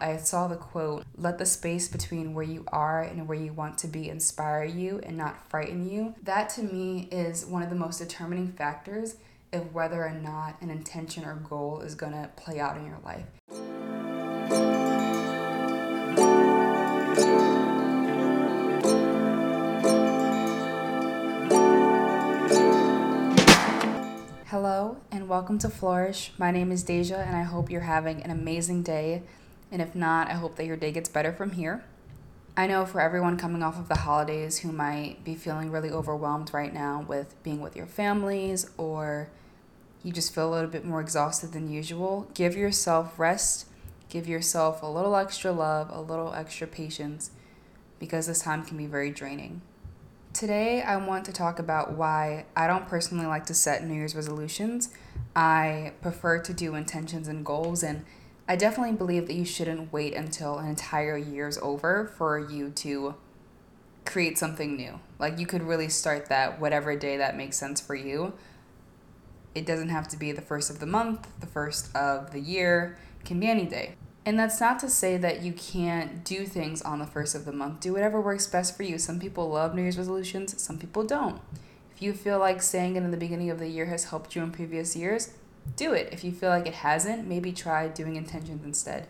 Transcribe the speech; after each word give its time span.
I 0.00 0.16
saw 0.18 0.46
the 0.46 0.56
quote, 0.56 1.04
let 1.16 1.38
the 1.38 1.46
space 1.46 1.88
between 1.88 2.34
where 2.34 2.44
you 2.44 2.64
are 2.68 3.02
and 3.02 3.26
where 3.26 3.38
you 3.38 3.52
want 3.52 3.78
to 3.78 3.86
be 3.86 4.08
inspire 4.08 4.64
you 4.64 5.00
and 5.02 5.16
not 5.16 5.48
frighten 5.48 5.88
you. 5.88 6.14
That 6.22 6.50
to 6.50 6.62
me 6.62 7.08
is 7.10 7.46
one 7.46 7.62
of 7.62 7.70
the 7.70 7.76
most 7.76 7.98
determining 7.98 8.52
factors 8.52 9.16
of 9.52 9.74
whether 9.74 10.04
or 10.04 10.12
not 10.12 10.60
an 10.60 10.70
intention 10.70 11.24
or 11.24 11.36
goal 11.36 11.80
is 11.80 11.94
going 11.94 12.12
to 12.12 12.30
play 12.36 12.60
out 12.60 12.76
in 12.76 12.86
your 12.86 12.98
life. 13.04 13.26
Hello 24.46 24.96
and 25.10 25.28
welcome 25.28 25.58
to 25.58 25.68
Flourish. 25.68 26.32
My 26.38 26.50
name 26.50 26.70
is 26.70 26.82
Deja 26.82 27.16
and 27.16 27.36
I 27.36 27.42
hope 27.42 27.70
you're 27.70 27.80
having 27.82 28.22
an 28.22 28.30
amazing 28.30 28.82
day. 28.82 29.22
And 29.70 29.82
if 29.82 29.94
not, 29.94 30.28
I 30.28 30.34
hope 30.34 30.56
that 30.56 30.66
your 30.66 30.76
day 30.76 30.92
gets 30.92 31.08
better 31.08 31.32
from 31.32 31.52
here. 31.52 31.84
I 32.56 32.66
know 32.66 32.86
for 32.86 33.00
everyone 33.00 33.36
coming 33.36 33.62
off 33.62 33.78
of 33.78 33.88
the 33.88 33.96
holidays 33.96 34.58
who 34.58 34.72
might 34.72 35.22
be 35.24 35.34
feeling 35.34 35.70
really 35.70 35.90
overwhelmed 35.90 36.54
right 36.54 36.72
now 36.72 37.04
with 37.06 37.34
being 37.42 37.60
with 37.60 37.76
your 37.76 37.86
families 37.86 38.70
or 38.78 39.28
you 40.02 40.12
just 40.12 40.34
feel 40.34 40.48
a 40.48 40.54
little 40.54 40.70
bit 40.70 40.84
more 40.84 41.00
exhausted 41.00 41.52
than 41.52 41.70
usual, 41.70 42.28
give 42.32 42.56
yourself 42.56 43.18
rest, 43.18 43.66
give 44.08 44.26
yourself 44.26 44.82
a 44.82 44.86
little 44.86 45.16
extra 45.16 45.52
love, 45.52 45.90
a 45.90 46.00
little 46.00 46.32
extra 46.32 46.66
patience 46.66 47.30
because 47.98 48.26
this 48.26 48.40
time 48.40 48.64
can 48.64 48.76
be 48.76 48.86
very 48.86 49.10
draining. 49.10 49.62
Today, 50.32 50.82
I 50.82 50.96
want 50.96 51.24
to 51.24 51.32
talk 51.32 51.58
about 51.58 51.92
why 51.92 52.44
I 52.54 52.66
don't 52.66 52.86
personally 52.86 53.26
like 53.26 53.46
to 53.46 53.54
set 53.54 53.84
New 53.84 53.94
Year's 53.94 54.14
resolutions. 54.14 54.90
I 55.34 55.92
prefer 56.02 56.38
to 56.40 56.52
do 56.52 56.74
intentions 56.74 57.26
and 57.26 57.44
goals, 57.44 57.82
and 57.82 58.04
I 58.48 58.54
definitely 58.54 58.96
believe 58.96 59.26
that 59.26 59.34
you 59.34 59.44
shouldn't 59.44 59.92
wait 59.92 60.14
until 60.14 60.58
an 60.58 60.68
entire 60.68 61.16
year's 61.16 61.58
over 61.58 62.12
for 62.16 62.38
you 62.38 62.70
to 62.70 63.16
create 64.04 64.38
something 64.38 64.76
new. 64.76 65.00
Like, 65.18 65.38
you 65.38 65.46
could 65.46 65.62
really 65.62 65.88
start 65.88 66.28
that 66.28 66.60
whatever 66.60 66.94
day 66.94 67.16
that 67.16 67.36
makes 67.36 67.56
sense 67.56 67.80
for 67.80 67.96
you. 67.96 68.34
It 69.54 69.66
doesn't 69.66 69.88
have 69.88 70.06
to 70.08 70.16
be 70.16 70.30
the 70.30 70.42
first 70.42 70.70
of 70.70 70.78
the 70.78 70.86
month, 70.86 71.28
the 71.40 71.46
first 71.46 71.94
of 71.96 72.30
the 72.30 72.38
year, 72.38 72.96
it 73.20 73.24
can 73.26 73.40
be 73.40 73.48
any 73.48 73.66
day. 73.66 73.96
And 74.24 74.38
that's 74.38 74.60
not 74.60 74.78
to 74.80 74.90
say 74.90 75.16
that 75.16 75.42
you 75.42 75.52
can't 75.52 76.24
do 76.24 76.46
things 76.46 76.82
on 76.82 76.98
the 76.98 77.06
first 77.06 77.34
of 77.34 77.44
the 77.44 77.52
month. 77.52 77.80
Do 77.80 77.92
whatever 77.92 78.20
works 78.20 78.46
best 78.46 78.76
for 78.76 78.82
you. 78.82 78.98
Some 78.98 79.18
people 79.18 79.48
love 79.48 79.74
New 79.74 79.82
Year's 79.82 79.98
resolutions, 79.98 80.60
some 80.62 80.78
people 80.78 81.04
don't. 81.04 81.40
If 81.94 82.02
you 82.02 82.12
feel 82.12 82.38
like 82.38 82.60
saying 82.60 82.96
it 82.96 83.02
in 83.02 83.10
the 83.10 83.16
beginning 83.16 83.50
of 83.50 83.58
the 83.58 83.68
year 83.68 83.86
has 83.86 84.04
helped 84.04 84.36
you 84.36 84.42
in 84.42 84.52
previous 84.52 84.94
years, 84.94 85.32
do 85.74 85.92
it. 85.92 86.08
If 86.12 86.24
you 86.24 86.32
feel 86.32 86.50
like 86.50 86.66
it 86.66 86.74
hasn't, 86.74 87.26
maybe 87.26 87.52
try 87.52 87.88
doing 87.88 88.16
intentions 88.16 88.64
instead. 88.64 89.08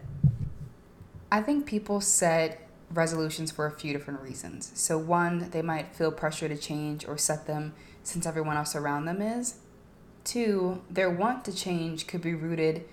I 1.31 1.43
think 1.43 1.67
people 1.67 2.01
set 2.01 2.69
resolutions 2.91 3.51
for 3.51 3.67
a 3.67 3.71
few 3.71 3.93
different 3.93 4.21
reasons. 4.21 4.71
So, 4.75 4.97
one, 4.97 5.51
they 5.51 5.63
might 5.63 5.95
feel 5.95 6.13
pressure 6.13 6.48
to 6.48 6.57
change 6.57 7.07
or 7.07 7.19
set 7.19 7.47
them 7.47 7.75
since 8.03 8.27
everyone 8.27 8.57
else 8.57 8.77
around 8.77 9.07
them 9.07 9.21
is. 9.21 9.57
Two, 10.25 10.83
their 10.89 11.11
want 11.11 11.45
to 11.45 11.55
change 11.55 12.07
could 12.07 12.23
be 12.23 12.35
rooted 12.35 12.85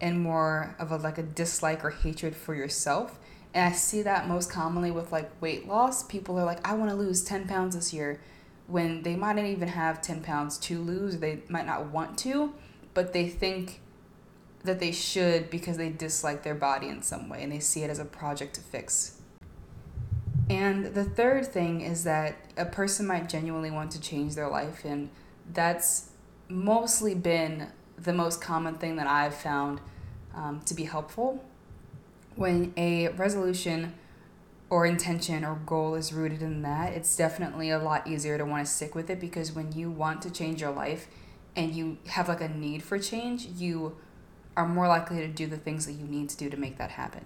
in 0.00 0.20
more 0.20 0.76
of 0.78 0.92
a 0.92 0.96
like 0.96 1.18
a 1.18 1.22
dislike 1.22 1.84
or 1.84 1.90
hatred 1.90 2.36
for 2.36 2.54
yourself. 2.54 3.18
And 3.54 3.72
I 3.72 3.76
see 3.76 4.02
that 4.02 4.28
most 4.28 4.50
commonly 4.50 4.90
with 4.90 5.10
like 5.10 5.30
weight 5.40 5.66
loss. 5.66 6.02
People 6.02 6.38
are 6.38 6.44
like, 6.44 6.66
I 6.66 6.74
want 6.74 6.90
to 6.90 6.96
lose 6.96 7.24
10 7.24 7.48
pounds 7.48 7.74
this 7.74 7.92
year 7.92 8.20
when 8.68 9.02
they 9.02 9.16
might 9.16 9.34
not 9.34 9.46
even 9.46 9.68
have 9.68 10.00
10 10.00 10.22
pounds 10.22 10.58
to 10.58 10.78
lose, 10.78 11.16
they 11.16 11.40
might 11.48 11.66
not 11.66 11.86
want 11.86 12.16
to, 12.18 12.52
but 12.98 13.12
they 13.12 13.28
think 13.28 13.80
that 14.64 14.80
they 14.80 14.90
should 14.90 15.48
because 15.50 15.76
they 15.76 15.88
dislike 15.88 16.42
their 16.42 16.56
body 16.56 16.88
in 16.88 17.00
some 17.00 17.28
way 17.28 17.44
and 17.44 17.52
they 17.52 17.60
see 17.60 17.84
it 17.84 17.90
as 17.90 18.00
a 18.00 18.04
project 18.04 18.56
to 18.56 18.60
fix. 18.60 19.20
And 20.50 20.86
the 20.86 21.04
third 21.04 21.46
thing 21.46 21.80
is 21.80 22.02
that 22.02 22.34
a 22.56 22.64
person 22.64 23.06
might 23.06 23.28
genuinely 23.28 23.70
want 23.70 23.92
to 23.92 24.00
change 24.00 24.34
their 24.34 24.48
life, 24.48 24.84
and 24.84 25.10
that's 25.52 26.10
mostly 26.48 27.14
been 27.14 27.68
the 27.96 28.12
most 28.12 28.40
common 28.40 28.74
thing 28.74 28.96
that 28.96 29.06
I've 29.06 29.36
found 29.36 29.80
um, 30.34 30.60
to 30.66 30.74
be 30.74 30.82
helpful. 30.82 31.44
When 32.34 32.72
a 32.76 33.10
resolution 33.10 33.94
or 34.70 34.86
intention 34.86 35.44
or 35.44 35.54
goal 35.66 35.94
is 35.94 36.12
rooted 36.12 36.42
in 36.42 36.62
that, 36.62 36.94
it's 36.94 37.16
definitely 37.16 37.70
a 37.70 37.78
lot 37.78 38.08
easier 38.08 38.36
to 38.38 38.44
want 38.44 38.66
to 38.66 38.72
stick 38.72 38.96
with 38.96 39.08
it 39.08 39.20
because 39.20 39.52
when 39.52 39.70
you 39.70 39.88
want 39.88 40.20
to 40.22 40.32
change 40.32 40.60
your 40.60 40.72
life 40.72 41.06
and 41.58 41.74
you 41.74 41.98
have 42.06 42.28
like 42.28 42.40
a 42.40 42.48
need 42.48 42.82
for 42.82 42.98
change, 42.98 43.44
you 43.44 43.96
are 44.56 44.66
more 44.66 44.88
likely 44.88 45.18
to 45.18 45.28
do 45.28 45.46
the 45.46 45.56
things 45.56 45.86
that 45.86 45.92
you 45.92 46.06
need 46.06 46.30
to 46.30 46.36
do 46.36 46.48
to 46.48 46.56
make 46.56 46.78
that 46.78 46.92
happen. 46.92 47.24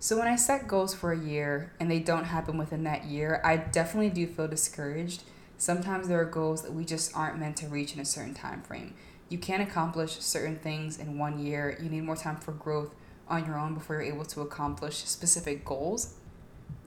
So 0.00 0.18
when 0.18 0.26
I 0.26 0.36
set 0.36 0.66
goals 0.66 0.94
for 0.94 1.12
a 1.12 1.18
year 1.18 1.72
and 1.78 1.90
they 1.90 2.00
don't 2.00 2.24
happen 2.24 2.56
within 2.58 2.84
that 2.84 3.04
year, 3.04 3.40
I 3.44 3.56
definitely 3.56 4.10
do 4.10 4.26
feel 4.26 4.48
discouraged. 4.48 5.22
Sometimes 5.58 6.08
there 6.08 6.20
are 6.20 6.24
goals 6.24 6.62
that 6.62 6.72
we 6.72 6.84
just 6.84 7.14
aren't 7.16 7.38
meant 7.38 7.56
to 7.58 7.68
reach 7.68 7.94
in 7.94 8.00
a 8.00 8.04
certain 8.04 8.34
time 8.34 8.62
frame 8.62 8.94
you 9.32 9.38
can't 9.38 9.62
accomplish 9.62 10.12
certain 10.20 10.56
things 10.56 10.98
in 10.98 11.16
one 11.18 11.38
year. 11.38 11.78
You 11.82 11.88
need 11.88 12.02
more 12.02 12.16
time 12.16 12.36
for 12.36 12.52
growth 12.52 12.94
on 13.26 13.46
your 13.46 13.58
own 13.58 13.72
before 13.72 13.96
you're 13.96 14.14
able 14.14 14.26
to 14.26 14.42
accomplish 14.42 14.98
specific 15.04 15.64
goals. 15.64 16.14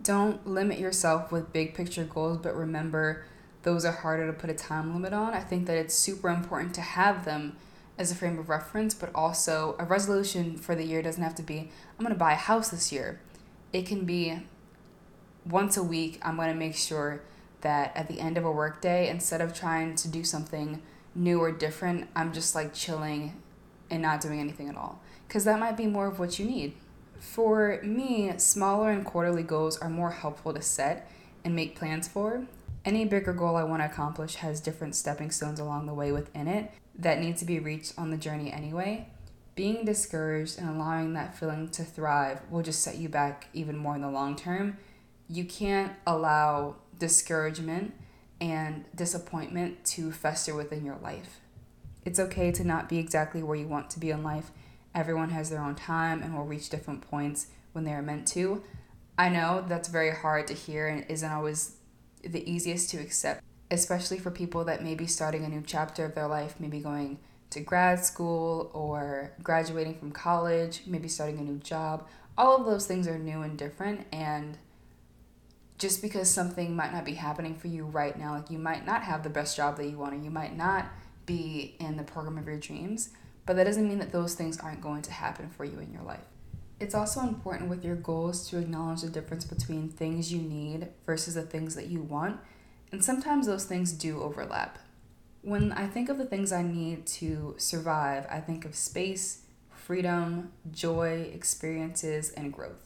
Don't 0.03 0.45
limit 0.45 0.77
yourself 0.77 1.31
with 1.31 1.51
big 1.51 1.73
picture 1.73 2.03
goals, 2.03 2.37
but 2.37 2.55
remember 2.55 3.25
those 3.65 3.83
are 3.83 3.91
harder 3.91 4.27
to 4.27 4.33
put 4.33 4.51
a 4.51 4.53
time 4.53 4.93
limit 4.93 5.11
on. 5.11 5.33
I 5.33 5.39
think 5.39 5.65
that 5.65 5.75
it's 5.75 5.95
super 5.95 6.29
important 6.29 6.75
to 6.75 6.81
have 6.81 7.25
them 7.25 7.57
as 7.97 8.11
a 8.11 8.15
frame 8.15 8.37
of 8.37 8.47
reference, 8.47 8.93
but 8.93 9.09
also 9.15 9.75
a 9.79 9.85
resolution 9.85 10.55
for 10.55 10.75
the 10.75 10.85
year 10.85 11.01
doesn't 11.01 11.23
have 11.23 11.33
to 11.35 11.41
be, 11.41 11.71
I'm 11.97 12.05
going 12.05 12.13
to 12.13 12.19
buy 12.19 12.33
a 12.33 12.35
house 12.35 12.69
this 12.69 12.91
year. 12.91 13.19
It 13.73 13.87
can 13.87 14.05
be 14.05 14.39
once 15.49 15.77
a 15.77 15.83
week, 15.83 16.19
I'm 16.21 16.35
going 16.35 16.49
to 16.49 16.55
make 16.55 16.75
sure 16.75 17.23
that 17.61 17.91
at 17.97 18.07
the 18.07 18.19
end 18.19 18.37
of 18.37 18.45
a 18.45 18.51
workday, 18.51 19.09
instead 19.09 19.41
of 19.41 19.51
trying 19.51 19.95
to 19.95 20.07
do 20.07 20.23
something 20.23 20.83
new 21.15 21.39
or 21.39 21.51
different, 21.51 22.07
I'm 22.15 22.33
just 22.33 22.53
like 22.53 22.71
chilling 22.71 23.41
and 23.89 23.99
not 23.99 24.21
doing 24.21 24.39
anything 24.39 24.69
at 24.69 24.77
all. 24.77 25.01
Because 25.27 25.43
that 25.45 25.59
might 25.59 25.75
be 25.75 25.87
more 25.87 26.05
of 26.05 26.19
what 26.19 26.37
you 26.37 26.45
need. 26.45 26.75
For 27.19 27.79
me, 27.81 28.31
smaller 28.37 28.91
and 28.91 29.03
quarterly 29.03 29.41
goals 29.41 29.79
are 29.79 29.89
more 29.89 30.11
helpful 30.11 30.53
to 30.53 30.61
set 30.61 31.09
and 31.43 31.55
make 31.55 31.75
plans 31.75 32.07
for. 32.07 32.45
Any 32.85 33.03
bigger 33.03 33.33
goal 33.33 33.55
I 33.55 33.63
want 33.63 33.81
to 33.81 33.87
accomplish 33.87 34.35
has 34.35 34.61
different 34.61 34.95
stepping 34.95 35.31
stones 35.31 35.59
along 35.59 35.87
the 35.87 35.93
way 35.95 36.11
within 36.11 36.47
it 36.47 36.71
that 36.99 37.19
need 37.19 37.35
to 37.37 37.45
be 37.45 37.57
reached 37.57 37.93
on 37.97 38.11
the 38.11 38.17
journey 38.17 38.53
anyway. 38.53 39.07
Being 39.55 39.85
discouraged 39.85 40.59
and 40.59 40.69
allowing 40.69 41.13
that 41.13 41.35
feeling 41.35 41.69
to 41.69 41.83
thrive 41.83 42.41
will 42.51 42.61
just 42.61 42.83
set 42.83 42.97
you 42.97 43.09
back 43.09 43.47
even 43.53 43.75
more 43.75 43.95
in 43.95 44.01
the 44.01 44.09
long 44.09 44.35
term. 44.35 44.77
You 45.27 45.45
can't 45.45 45.93
allow 46.05 46.75
discouragement 46.99 47.95
and 48.39 48.85
disappointment 48.93 49.83
to 49.85 50.11
fester 50.11 50.53
within 50.53 50.85
your 50.85 50.97
life. 50.97 51.39
It's 52.03 52.19
okay 52.19 52.51
to 52.51 52.63
not 52.63 52.87
be 52.87 52.99
exactly 52.99 53.41
where 53.41 53.57
you 53.57 53.67
want 53.67 53.89
to 53.91 53.99
be 53.99 54.11
in 54.11 54.21
life. 54.21 54.51
Everyone 54.93 55.31
has 55.31 55.49
their 55.49 55.63
own 55.63 55.73
time 55.73 56.21
and 56.21 56.37
will 56.37 56.45
reach 56.45 56.69
different 56.69 57.01
points 57.01 57.47
when 57.71 57.83
they 57.83 57.93
are 57.93 58.03
meant 58.03 58.27
to. 58.27 58.61
I 59.17 59.29
know 59.29 59.65
that's 59.67 59.87
very 59.87 60.11
hard 60.11 60.45
to 60.47 60.53
hear 60.53 60.87
and 60.87 61.05
isn't 61.09 61.31
always 61.31 61.74
the 62.25 62.49
easiest 62.49 62.89
to 62.91 62.97
accept, 62.97 63.43
especially 63.71 64.19
for 64.19 64.31
people 64.31 64.63
that 64.65 64.83
may 64.83 64.95
be 64.95 65.07
starting 65.07 65.43
a 65.43 65.49
new 65.49 65.63
chapter 65.65 66.05
of 66.05 66.15
their 66.15 66.27
life, 66.27 66.55
maybe 66.59 66.79
going 66.79 67.19
to 67.51 67.59
grad 67.59 68.03
school 68.03 68.71
or 68.73 69.31
graduating 69.43 69.95
from 69.95 70.11
college, 70.11 70.81
maybe 70.85 71.07
starting 71.07 71.39
a 71.39 71.43
new 71.43 71.57
job. 71.59 72.07
All 72.37 72.57
of 72.57 72.65
those 72.65 72.85
things 72.85 73.07
are 73.07 73.17
new 73.17 73.41
and 73.41 73.57
different, 73.57 74.05
and 74.11 74.57
just 75.77 76.01
because 76.01 76.29
something 76.29 76.75
might 76.75 76.93
not 76.93 77.05
be 77.05 77.13
happening 77.13 77.55
for 77.55 77.67
you 77.67 77.85
right 77.85 78.17
now, 78.17 78.33
like 78.33 78.49
you 78.49 78.57
might 78.57 78.85
not 78.85 79.03
have 79.03 79.23
the 79.23 79.29
best 79.29 79.55
job 79.55 79.77
that 79.77 79.85
you 79.85 79.97
want, 79.97 80.13
or 80.13 80.17
you 80.17 80.31
might 80.31 80.55
not 80.55 80.87
be 81.25 81.75
in 81.79 81.97
the 81.97 82.03
program 82.03 82.37
of 82.37 82.45
your 82.45 82.57
dreams, 82.57 83.09
but 83.45 83.55
that 83.55 83.65
doesn't 83.65 83.87
mean 83.87 83.99
that 83.99 84.11
those 84.11 84.35
things 84.35 84.59
aren't 84.59 84.81
going 84.81 85.01
to 85.03 85.11
happen 85.11 85.49
for 85.49 85.65
you 85.65 85.79
in 85.79 85.91
your 85.91 86.03
life. 86.03 86.25
It's 86.79 86.95
also 86.95 87.21
important 87.21 87.69
with 87.69 87.85
your 87.85 87.95
goals 87.95 88.49
to 88.49 88.57
acknowledge 88.57 89.01
the 89.01 89.09
difference 89.09 89.45
between 89.45 89.89
things 89.89 90.31
you 90.31 90.41
need 90.41 90.89
versus 91.05 91.35
the 91.35 91.43
things 91.43 91.75
that 91.75 91.87
you 91.87 92.01
want, 92.01 92.39
and 92.91 93.03
sometimes 93.03 93.47
those 93.47 93.65
things 93.65 93.91
do 93.91 94.21
overlap. 94.21 94.79
When 95.41 95.71
I 95.71 95.87
think 95.87 96.09
of 96.09 96.17
the 96.17 96.25
things 96.25 96.51
I 96.51 96.63
need 96.63 97.05
to 97.07 97.55
survive, 97.57 98.25
I 98.29 98.39
think 98.39 98.65
of 98.65 98.75
space, 98.75 99.41
freedom, 99.69 100.51
joy, 100.71 101.29
experiences, 101.33 102.31
and 102.31 102.51
growth 102.51 102.81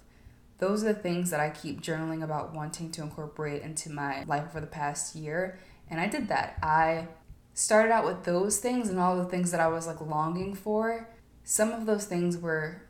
those 0.59 0.83
are 0.83 0.93
the 0.93 0.99
things 0.99 1.31
that 1.31 1.39
I 1.39 1.49
keep 1.49 1.81
journaling 1.81 2.23
about 2.23 2.53
wanting 2.53 2.91
to 2.91 3.01
incorporate 3.01 3.63
into 3.63 3.89
my 3.89 4.23
life 4.25 4.51
for 4.51 4.59
the 4.59 4.67
past 4.67 5.15
year. 5.15 5.57
And 5.89 5.99
I 5.99 6.07
did 6.07 6.27
that. 6.27 6.59
I 6.61 7.07
started 7.53 7.91
out 7.91 8.05
with 8.05 8.25
those 8.25 8.59
things 8.59 8.89
and 8.89 8.99
all 8.99 9.17
the 9.17 9.25
things 9.25 9.51
that 9.51 9.61
I 9.61 9.67
was 9.67 9.87
like 9.87 10.01
longing 10.01 10.53
for. 10.53 11.09
Some 11.45 11.71
of 11.71 11.85
those 11.85 12.05
things 12.05 12.37
were 12.37 12.83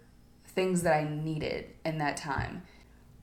things 0.50 0.84
that 0.84 0.94
I 0.94 1.07
needed 1.07 1.66
in 1.86 1.98
that 2.00 2.18
time. 2.18 2.63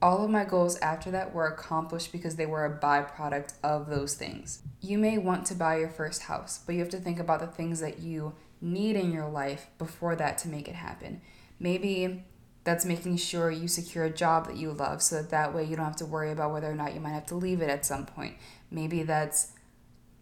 All 0.01 0.23
of 0.23 0.29
my 0.29 0.45
goals 0.45 0.77
after 0.79 1.09
that 1.11 1.33
were 1.33 1.47
accomplished 1.47 2.11
because 2.11 2.35
they 2.35 2.45
were 2.45 2.65
a 2.65 2.79
byproduct 2.79 3.53
of 3.63 3.89
those 3.89 4.13
things. 4.13 4.61
You 4.79 4.97
may 4.99 5.17
want 5.17 5.45
to 5.47 5.55
buy 5.55 5.79
your 5.79 5.89
first 5.89 6.23
house, 6.23 6.59
but 6.63 6.73
you 6.73 6.79
have 6.79 6.89
to 6.89 6.99
think 6.99 7.19
about 7.19 7.39
the 7.39 7.47
things 7.47 7.79
that 7.79 7.99
you 7.99 8.33
need 8.61 8.95
in 8.95 9.11
your 9.11 9.29
life 9.29 9.67
before 9.77 10.15
that 10.15 10.37
to 10.39 10.49
make 10.49 10.67
it 10.67 10.75
happen. 10.75 11.21
Maybe 11.59 12.23
that's 12.63 12.85
making 12.85 13.17
sure 13.17 13.49
you 13.49 13.67
secure 13.67 14.03
a 14.03 14.09
job 14.09 14.45
that 14.47 14.57
you 14.57 14.71
love 14.71 15.01
so 15.01 15.15
that 15.15 15.29
that 15.29 15.55
way 15.55 15.63
you 15.63 15.75
don't 15.75 15.85
have 15.85 15.95
to 15.95 16.05
worry 16.05 16.31
about 16.31 16.51
whether 16.51 16.69
or 16.69 16.75
not 16.75 16.93
you 16.93 16.99
might 16.99 17.11
have 17.13 17.25
to 17.27 17.35
leave 17.35 17.61
it 17.61 17.69
at 17.69 17.85
some 17.85 18.05
point. 18.05 18.35
Maybe 18.69 19.03
that's 19.03 19.53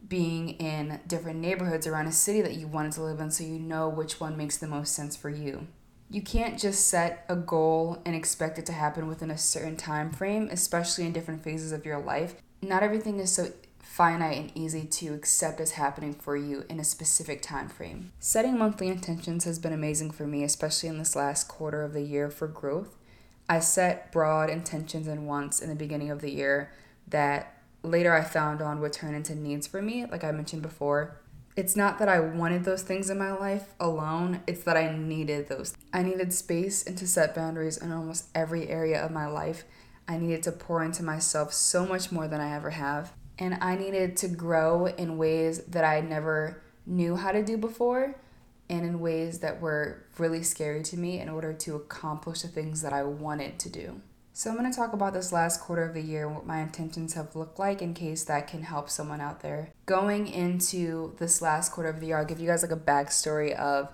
being 0.08 0.50
in 0.50 1.00
different 1.08 1.40
neighborhoods 1.40 1.88
around 1.88 2.08
a 2.08 2.12
city 2.12 2.42
that 2.42 2.54
you 2.54 2.68
wanted 2.68 2.92
to 2.94 3.04
live 3.04 3.20
in 3.20 3.32
so 3.32 3.44
you 3.44 3.60
know 3.60 3.90
which 3.90 4.20
one 4.20 4.38
makes 4.38 4.58
the 4.58 4.68
most 4.68 4.94
sense 4.94 5.16
for 5.16 5.30
you. 5.30 5.68
You 6.10 6.22
can't 6.22 6.60
just 6.60 6.88
set 6.88 7.26
a 7.28 7.36
goal 7.36 8.02
and 8.06 8.16
expect 8.16 8.60
it 8.60 8.66
to 8.68 8.72
happen 8.72 9.08
within 9.08 9.32
a 9.32 9.38
certain 9.38 9.76
time 9.76 10.12
frame, 10.12 10.50
especially 10.52 11.06
in 11.06 11.14
different 11.14 11.44
phases 11.44 11.72
of 11.72 11.86
your 11.86 12.00
life. 12.00 12.36
Not 12.62 12.84
everything 12.84 13.20
is 13.20 13.34
so 13.34 13.52
finite 13.80 14.38
and 14.38 14.52
easy 14.56 14.84
to 14.84 15.14
accept 15.14 15.60
as 15.60 15.72
happening 15.72 16.14
for 16.14 16.36
you 16.36 16.66
in 16.70 16.80
a 16.80 16.84
specific 16.84 17.42
time 17.42 17.70
frame. 17.70 18.12
Setting 18.20 18.58
monthly 18.58 18.88
intentions 18.88 19.46
has 19.46 19.58
been 19.58 19.74
amazing 19.74 20.12
for 20.12 20.28
me, 20.28 20.44
especially 20.44 20.90
in 20.90 20.98
this 20.98 21.16
last 21.16 21.48
quarter 21.48 21.82
of 21.82 21.94
the 21.94 22.02
year 22.02 22.30
for 22.30 22.48
growth. 22.48 22.98
I 23.48 23.60
set 23.60 24.12
broad 24.12 24.50
intentions 24.50 25.08
and 25.08 25.28
wants 25.28 25.62
in 25.62 25.70
the 25.70 25.76
beginning 25.76 26.12
of 26.12 26.22
the 26.22 26.32
year 26.32 26.72
that 27.08 27.62
later 27.84 28.14
I 28.14 28.24
found 28.24 28.62
on 28.62 28.82
would 28.82 28.94
turn 28.94 29.14
into 29.14 29.36
needs 29.36 29.68
for 29.68 29.82
me, 29.82 30.06
like 30.06 30.24
I 30.24 30.32
mentioned 30.32 30.62
before. 30.62 31.22
It's 31.56 31.78
not 31.78 32.00
that 32.00 32.10
I 32.10 32.20
wanted 32.20 32.66
those 32.66 32.84
things 32.84 33.10
in 33.10 33.18
my 33.18 33.32
life 33.32 33.74
alone, 33.80 34.42
it's 34.46 34.64
that 34.64 34.76
I 34.76 34.94
needed 34.94 35.48
those. 35.48 35.74
I 35.94 36.04
needed 36.04 36.34
space 36.34 36.86
and 36.86 36.98
to 36.98 37.08
set 37.08 37.34
boundaries 37.34 37.78
in 37.78 37.94
almost 37.94 38.26
every 38.36 38.68
area 38.68 39.02
of 39.02 39.12
my 39.12 39.28
life. 39.28 39.64
I 40.06 40.18
needed 40.18 40.44
to 40.44 40.52
pour 40.52 40.84
into 40.84 41.02
myself 41.02 41.54
so 41.54 41.86
much 41.86 42.12
more 42.12 42.28
than 42.28 42.42
I 42.42 42.54
ever 42.54 42.72
have. 42.72 43.14
And 43.40 43.58
I 43.62 43.76
needed 43.76 44.18
to 44.18 44.28
grow 44.28 44.88
in 44.88 45.18
ways 45.18 45.64
that 45.64 45.86
I 45.86 46.02
never 46.02 46.62
knew 46.86 47.16
how 47.16 47.32
to 47.32 47.42
do 47.42 47.58
before 47.58 48.16
and 48.70 48.86
in 48.86 49.00
ways 49.00 49.40
that 49.40 49.62
were 49.62 50.04
really 50.18 50.44
scary 50.44 50.84
to 50.84 50.98
me 50.98 51.22
in 51.22 51.30
order 51.30 51.54
to 51.54 51.76
accomplish 51.76 52.42
the 52.42 52.50
things 52.50 52.82
that 52.82 52.92
I 52.92 53.04
wanted 53.04 53.60
to 53.60 53.70
do. 53.70 54.02
So, 54.38 54.50
I'm 54.50 54.58
going 54.58 54.70
to 54.70 54.76
talk 54.76 54.92
about 54.92 55.14
this 55.14 55.32
last 55.32 55.62
quarter 55.62 55.86
of 55.86 55.94
the 55.94 56.02
year 56.02 56.26
and 56.26 56.36
what 56.36 56.46
my 56.46 56.60
intentions 56.60 57.14
have 57.14 57.38
looked 57.38 57.58
like 57.58 57.82
in 57.82 57.94
case 57.94 58.26
that 58.26 58.48
can 58.48 58.64
help 58.64 58.90
someone 58.90 59.22
out 59.22 59.40
there. 59.40 59.72
Going 59.86 60.28
into 60.28 61.16
this 61.20 61.42
last 61.42 61.72
quarter 61.72 61.90
of 61.90 62.02
the 62.02 62.08
year, 62.08 62.18
I'll 62.18 62.26
give 62.26 62.42
you 62.42 62.48
guys 62.48 62.62
like 62.62 62.74
a 62.74 62.76
backstory 62.76 63.56
of 63.56 63.88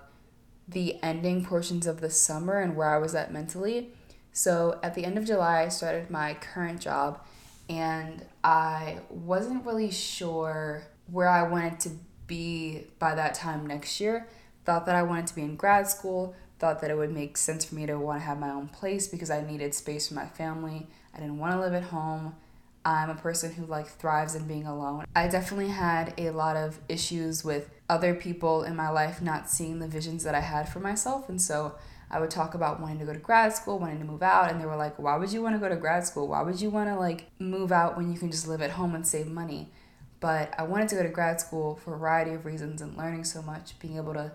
the 0.66 1.00
ending 1.00 1.44
portions 1.44 1.86
of 1.86 2.00
the 2.00 2.10
summer 2.10 2.58
and 2.58 2.74
where 2.74 2.92
I 2.92 2.98
was 2.98 3.14
at 3.14 3.32
mentally. 3.32 3.90
So, 4.32 4.80
at 4.82 4.96
the 4.96 5.04
end 5.04 5.16
of 5.16 5.24
July, 5.24 5.62
I 5.62 5.68
started 5.68 6.10
my 6.10 6.34
current 6.34 6.80
job 6.80 7.24
and 7.68 8.26
I 8.42 8.98
wasn't 9.10 9.64
really 9.64 9.92
sure 9.92 10.82
where 11.06 11.28
I 11.28 11.44
wanted 11.44 11.78
to 11.80 11.90
be 12.26 12.88
by 12.98 13.14
that 13.14 13.34
time 13.34 13.64
next 13.64 14.00
year. 14.00 14.26
Thought 14.64 14.86
that 14.86 14.96
I 14.96 15.04
wanted 15.04 15.28
to 15.28 15.36
be 15.36 15.42
in 15.42 15.54
grad 15.54 15.86
school, 15.86 16.34
thought 16.62 16.80
that 16.80 16.92
it 16.92 16.96
would 16.96 17.12
make 17.12 17.36
sense 17.36 17.64
for 17.64 17.74
me 17.74 17.86
to 17.86 17.98
want 17.98 18.20
to 18.20 18.24
have 18.24 18.38
my 18.38 18.50
own 18.50 18.68
place 18.68 19.08
because 19.08 19.30
I 19.30 19.42
needed 19.42 19.74
space 19.74 20.06
for 20.06 20.14
my 20.14 20.26
family. 20.26 20.86
I 21.12 21.18
didn't 21.18 21.38
want 21.38 21.54
to 21.54 21.60
live 21.60 21.74
at 21.74 21.82
home. 21.82 22.36
I'm 22.84 23.10
a 23.10 23.16
person 23.16 23.52
who 23.52 23.66
like 23.66 23.88
thrives 23.88 24.36
in 24.36 24.46
being 24.46 24.66
alone. 24.66 25.04
I 25.16 25.26
definitely 25.26 25.72
had 25.72 26.14
a 26.18 26.30
lot 26.30 26.56
of 26.56 26.78
issues 26.88 27.44
with 27.44 27.68
other 27.90 28.14
people 28.14 28.62
in 28.62 28.76
my 28.76 28.90
life 28.90 29.20
not 29.20 29.50
seeing 29.50 29.80
the 29.80 29.88
visions 29.88 30.22
that 30.22 30.36
I 30.36 30.40
had 30.40 30.68
for 30.68 30.78
myself 30.78 31.28
and 31.28 31.42
so 31.42 31.74
I 32.12 32.20
would 32.20 32.30
talk 32.30 32.54
about 32.54 32.78
wanting 32.78 33.00
to 33.00 33.06
go 33.06 33.12
to 33.12 33.18
grad 33.18 33.54
school, 33.54 33.80
wanting 33.80 33.98
to 33.98 34.04
move 34.04 34.22
out, 34.22 34.50
and 34.50 34.60
they 34.60 34.66
were 34.66 34.76
like, 34.76 34.98
"Why 34.98 35.16
would 35.16 35.32
you 35.32 35.42
want 35.42 35.56
to 35.56 35.58
go 35.58 35.68
to 35.68 35.76
grad 35.76 36.06
school? 36.06 36.28
Why 36.28 36.42
would 36.42 36.60
you 36.60 36.68
want 36.68 36.90
to 36.90 36.96
like 36.96 37.24
move 37.40 37.72
out 37.72 37.96
when 37.96 38.12
you 38.12 38.18
can 38.18 38.30
just 38.30 38.46
live 38.46 38.60
at 38.60 38.72
home 38.72 38.94
and 38.94 39.06
save 39.06 39.26
money?" 39.26 39.72
But 40.20 40.54
I 40.58 40.62
wanted 40.62 40.90
to 40.90 40.96
go 40.96 41.02
to 41.02 41.08
grad 41.08 41.40
school 41.40 41.74
for 41.74 41.94
a 41.94 41.98
variety 41.98 42.34
of 42.34 42.44
reasons 42.44 42.82
and 42.82 42.96
learning 42.98 43.24
so 43.24 43.40
much, 43.40 43.78
being 43.80 43.96
able 43.96 44.12
to 44.12 44.32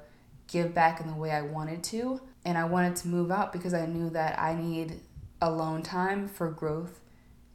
give 0.48 0.74
back 0.74 1.00
in 1.00 1.08
the 1.08 1.14
way 1.14 1.32
I 1.32 1.42
wanted 1.42 1.84
to. 1.86 2.22
And 2.46 2.58
I 2.58 2.66
wanted 2.66 2.96
to 2.98 3.08
move 3.08 3.32
out 3.32 3.52
because 3.54 3.74
I 3.74 3.86
knew 3.86 4.10
that 4.12 4.40
I 4.40 4.56
need 4.56 5.02
alone 5.42 5.84
time 5.84 6.28
for 6.28 6.50
growth 6.50 7.02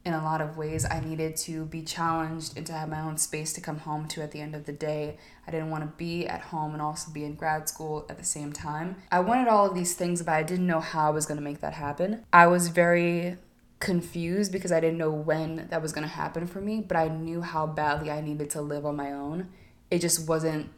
in 0.05 0.13
a 0.13 0.23
lot 0.23 0.41
of 0.41 0.57
ways. 0.57 0.85
I 0.85 1.01
needed 1.01 1.37
to 1.39 1.65
be 1.67 1.83
challenged 1.83 2.57
and 2.57 2.67
to 2.67 2.73
have 2.73 2.89
my 2.89 3.01
own 3.01 3.17
space 3.17 3.53
to 3.55 3.61
come 3.61 3.79
home 3.79 4.09
to 4.09 4.23
at 4.23 4.33
the 4.33 4.41
end 4.41 4.55
of 4.55 4.67
the 4.67 4.73
day. 4.73 5.17
I 5.47 5.51
didn't 5.51 5.71
want 5.71 5.85
to 5.85 5.97
be 5.97 6.27
at 6.27 6.41
home 6.41 6.73
and 6.73 6.83
also 6.83 7.13
be 7.13 7.25
in 7.25 7.35
grad 7.35 7.69
school 7.69 8.05
at 8.11 8.19
the 8.19 8.25
same 8.25 8.53
time. 8.53 8.97
I 9.11 9.21
wanted 9.21 9.49
all 9.49 9.67
of 9.67 9.75
these 9.75 9.95
things, 9.95 10.23
but 10.23 10.33
I 10.33 10.43
didn't 10.43 10.67
know 10.67 10.81
how 10.81 11.09
I 11.09 11.11
was 11.11 11.27
going 11.27 11.39
to 11.39 11.45
make 11.45 11.61
that 11.61 11.75
happen. 11.75 12.25
I 12.33 12.49
was 12.49 12.69
very 12.69 13.37
confused 13.79 14.53
because 14.53 14.73
I 14.73 14.81
didn't 14.81 14.99
know 14.99 15.11
when 15.11 15.69
that 15.71 15.83
was 15.83 15.93
going 15.93 16.07
to 16.07 16.13
happen 16.13 16.47
for 16.47 16.61
me, 16.61 16.81
but 16.81 16.97
I 16.97 17.09
knew 17.09 17.43
how 17.43 17.67
badly 17.67 18.11
I 18.11 18.21
needed 18.21 18.51
to 18.51 18.61
live 18.61 18.87
on 18.87 18.97
my 18.97 19.13
own. 19.13 19.49
It 19.91 20.01
just 20.01 20.29
wasn't 20.29 20.71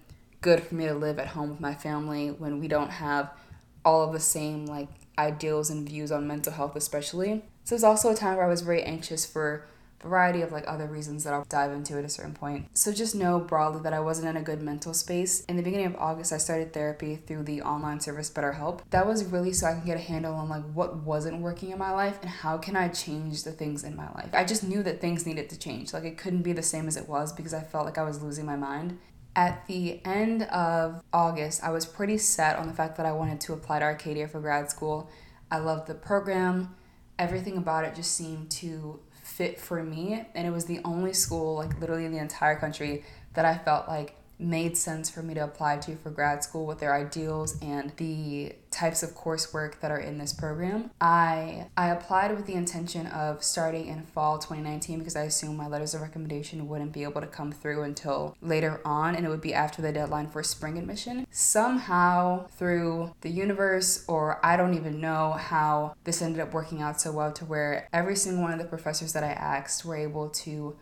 good 0.44 0.62
for 0.62 0.74
me 0.74 0.84
to 0.84 0.92
live 0.92 1.18
at 1.18 1.28
home 1.28 1.48
with 1.48 1.58
my 1.58 1.74
family 1.74 2.28
when 2.28 2.60
we 2.60 2.68
don't 2.68 2.90
have 2.90 3.30
all 3.82 4.02
of 4.02 4.12
the 4.12 4.20
same 4.20 4.66
like 4.66 4.88
ideals 5.16 5.70
and 5.70 5.88
views 5.88 6.12
on 6.12 6.26
mental 6.26 6.52
health 6.52 6.76
especially. 6.76 7.42
So 7.64 7.74
it's 7.74 7.82
also 7.82 8.12
a 8.12 8.14
time 8.14 8.36
where 8.36 8.44
i 8.44 8.48
was 8.48 8.60
very 8.60 8.82
anxious 8.82 9.24
for 9.24 9.64
a 10.02 10.06
variety 10.06 10.42
of 10.42 10.52
like 10.52 10.64
other 10.66 10.86
reasons 10.86 11.24
that 11.24 11.32
i'll 11.32 11.46
dive 11.48 11.72
into 11.72 11.96
at 11.96 12.04
a 12.04 12.10
certain 12.10 12.34
point. 12.34 12.66
So 12.74 12.92
just 12.92 13.14
know 13.14 13.40
broadly 13.40 13.80
that 13.84 13.94
i 13.94 14.00
wasn't 14.00 14.28
in 14.28 14.36
a 14.36 14.42
good 14.42 14.60
mental 14.60 14.92
space. 14.92 15.46
In 15.46 15.56
the 15.56 15.62
beginning 15.62 15.86
of 15.86 15.96
august 15.96 16.30
i 16.30 16.36
started 16.36 16.74
therapy 16.74 17.16
through 17.16 17.44
the 17.44 17.62
online 17.62 18.00
service 18.00 18.30
betterhelp. 18.30 18.80
That 18.90 19.06
was 19.06 19.24
really 19.24 19.54
so 19.54 19.68
i 19.68 19.72
can 19.72 19.86
get 19.86 19.96
a 19.96 20.00
handle 20.12 20.34
on 20.34 20.50
like 20.50 20.64
what 20.74 20.98
wasn't 20.98 21.40
working 21.40 21.70
in 21.70 21.78
my 21.78 21.92
life 21.92 22.18
and 22.20 22.28
how 22.28 22.58
can 22.58 22.76
i 22.76 22.88
change 22.88 23.44
the 23.44 23.52
things 23.52 23.82
in 23.82 23.96
my 23.96 24.10
life. 24.12 24.28
I 24.34 24.44
just 24.44 24.62
knew 24.62 24.82
that 24.82 25.00
things 25.00 25.24
needed 25.24 25.48
to 25.48 25.58
change. 25.58 25.94
Like 25.94 26.04
it 26.04 26.18
couldn't 26.18 26.42
be 26.42 26.52
the 26.52 26.62
same 26.62 26.86
as 26.86 26.98
it 26.98 27.08
was 27.08 27.32
because 27.32 27.54
i 27.54 27.62
felt 27.62 27.86
like 27.86 27.96
i 27.96 28.02
was 28.02 28.22
losing 28.22 28.44
my 28.44 28.56
mind 28.56 28.98
at 29.36 29.66
the 29.66 30.00
end 30.04 30.44
of 30.44 31.02
August, 31.12 31.62
I 31.64 31.70
was 31.70 31.86
pretty 31.86 32.18
set 32.18 32.56
on 32.56 32.66
the 32.68 32.72
fact 32.72 32.96
that 32.96 33.06
I 33.06 33.12
wanted 33.12 33.40
to 33.42 33.52
apply 33.52 33.80
to 33.80 33.84
Arcadia 33.84 34.28
for 34.28 34.40
grad 34.40 34.70
school. 34.70 35.10
I 35.50 35.58
loved 35.58 35.86
the 35.88 35.94
program. 35.94 36.74
Everything 37.18 37.56
about 37.56 37.84
it 37.84 37.94
just 37.94 38.14
seemed 38.14 38.50
to 38.52 39.00
fit 39.22 39.60
for 39.60 39.82
me. 39.82 40.24
And 40.34 40.46
it 40.46 40.50
was 40.50 40.66
the 40.66 40.80
only 40.84 41.12
school, 41.12 41.56
like 41.56 41.80
literally 41.80 42.04
in 42.04 42.12
the 42.12 42.18
entire 42.18 42.56
country, 42.56 43.04
that 43.34 43.44
I 43.44 43.58
felt 43.58 43.88
like 43.88 44.14
made 44.38 44.76
sense 44.76 45.08
for 45.10 45.22
me 45.22 45.34
to 45.34 45.44
apply 45.44 45.78
to 45.78 45.96
for 45.96 46.10
grad 46.10 46.42
school 46.42 46.66
with 46.66 46.78
their 46.78 46.94
ideals 46.94 47.58
and 47.60 47.92
the 47.96 48.54
types 48.70 49.04
of 49.04 49.10
coursework 49.10 49.78
that 49.80 49.90
are 49.90 49.98
in 49.98 50.18
this 50.18 50.32
program. 50.32 50.90
I 51.00 51.68
I 51.76 51.88
applied 51.90 52.36
with 52.36 52.46
the 52.46 52.54
intention 52.54 53.06
of 53.06 53.44
starting 53.44 53.86
in 53.86 54.02
fall 54.02 54.38
2019 54.38 54.98
because 54.98 55.16
I 55.16 55.22
assumed 55.22 55.56
my 55.56 55.68
letters 55.68 55.94
of 55.94 56.00
recommendation 56.00 56.68
wouldn't 56.68 56.92
be 56.92 57.04
able 57.04 57.20
to 57.20 57.26
come 57.26 57.52
through 57.52 57.82
until 57.82 58.36
later 58.42 58.80
on 58.84 59.14
and 59.14 59.24
it 59.24 59.28
would 59.28 59.40
be 59.40 59.54
after 59.54 59.80
the 59.80 59.92
deadline 59.92 60.28
for 60.28 60.42
spring 60.42 60.76
admission. 60.76 61.26
Somehow 61.30 62.46
through 62.48 63.14
the 63.20 63.30
universe 63.30 64.04
or 64.08 64.44
I 64.44 64.56
don't 64.56 64.74
even 64.74 65.00
know 65.00 65.32
how 65.32 65.94
this 66.02 66.20
ended 66.20 66.40
up 66.40 66.52
working 66.52 66.82
out 66.82 67.00
so 67.00 67.12
well 67.12 67.32
to 67.32 67.44
where 67.44 67.88
every 67.92 68.16
single 68.16 68.42
one 68.42 68.52
of 68.52 68.58
the 68.58 68.64
professors 68.64 69.12
that 69.12 69.22
I 69.22 69.32
asked 69.32 69.84
were 69.84 69.96
able 69.96 70.30
to 70.30 70.76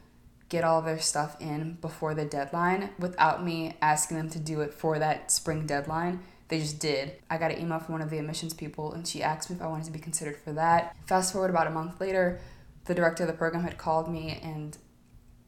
get 0.53 0.65
all 0.65 0.83
their 0.83 0.99
stuff 0.99 1.35
in 1.41 1.79
before 1.81 2.15
the 2.15 2.27
deadline 2.27 2.91
without 2.99 3.43
me 3.43 3.75
asking 3.81 4.19
them 4.19 4.29
to 4.29 4.39
do 4.39 4.61
it 4.61 4.75
for 4.75 4.99
that 4.99 5.31
spring 5.31 5.65
deadline. 5.65 6.21
They 6.49 6.59
just 6.59 6.79
did. 6.79 7.13
I 7.31 7.39
got 7.39 7.51
an 7.51 7.59
email 7.59 7.79
from 7.79 7.95
one 7.95 8.03
of 8.03 8.11
the 8.11 8.19
admissions 8.19 8.53
people 8.53 8.93
and 8.93 9.09
she 9.09 9.23
asked 9.23 9.49
me 9.49 9.57
if 9.57 9.63
I 9.63 9.67
wanted 9.67 9.87
to 9.87 9.93
be 9.93 9.99
considered 9.99 10.37
for 10.37 10.53
that. 10.53 10.95
Fast 11.07 11.33
forward 11.33 11.49
about 11.49 11.69
a 11.69 11.71
month 11.71 11.99
later, 12.03 12.39
the 12.85 12.95
director 12.95 13.23
of 13.23 13.29
the 13.29 13.33
program 13.33 13.63
had 13.63 13.79
called 13.79 14.11
me 14.11 14.39
and 14.43 14.77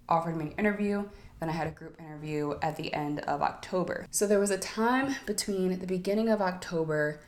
offered 0.09 0.39
me 0.39 0.47
an 0.47 0.53
interview. 0.53 1.05
Then 1.39 1.51
I 1.51 1.53
had 1.53 1.67
a 1.67 1.73
group 1.73 2.01
interview 2.01 2.55
at 2.63 2.77
the 2.77 2.95
end 2.95 3.21
of 3.21 3.43
October. 3.43 4.07
So 4.11 4.27
there 4.27 4.41
was 4.41 4.51
a 4.51 4.57
time 4.57 5.17
between 5.27 5.81
the 5.81 5.87
beginning 5.87 6.31
of 6.31 6.41
October 6.41 7.21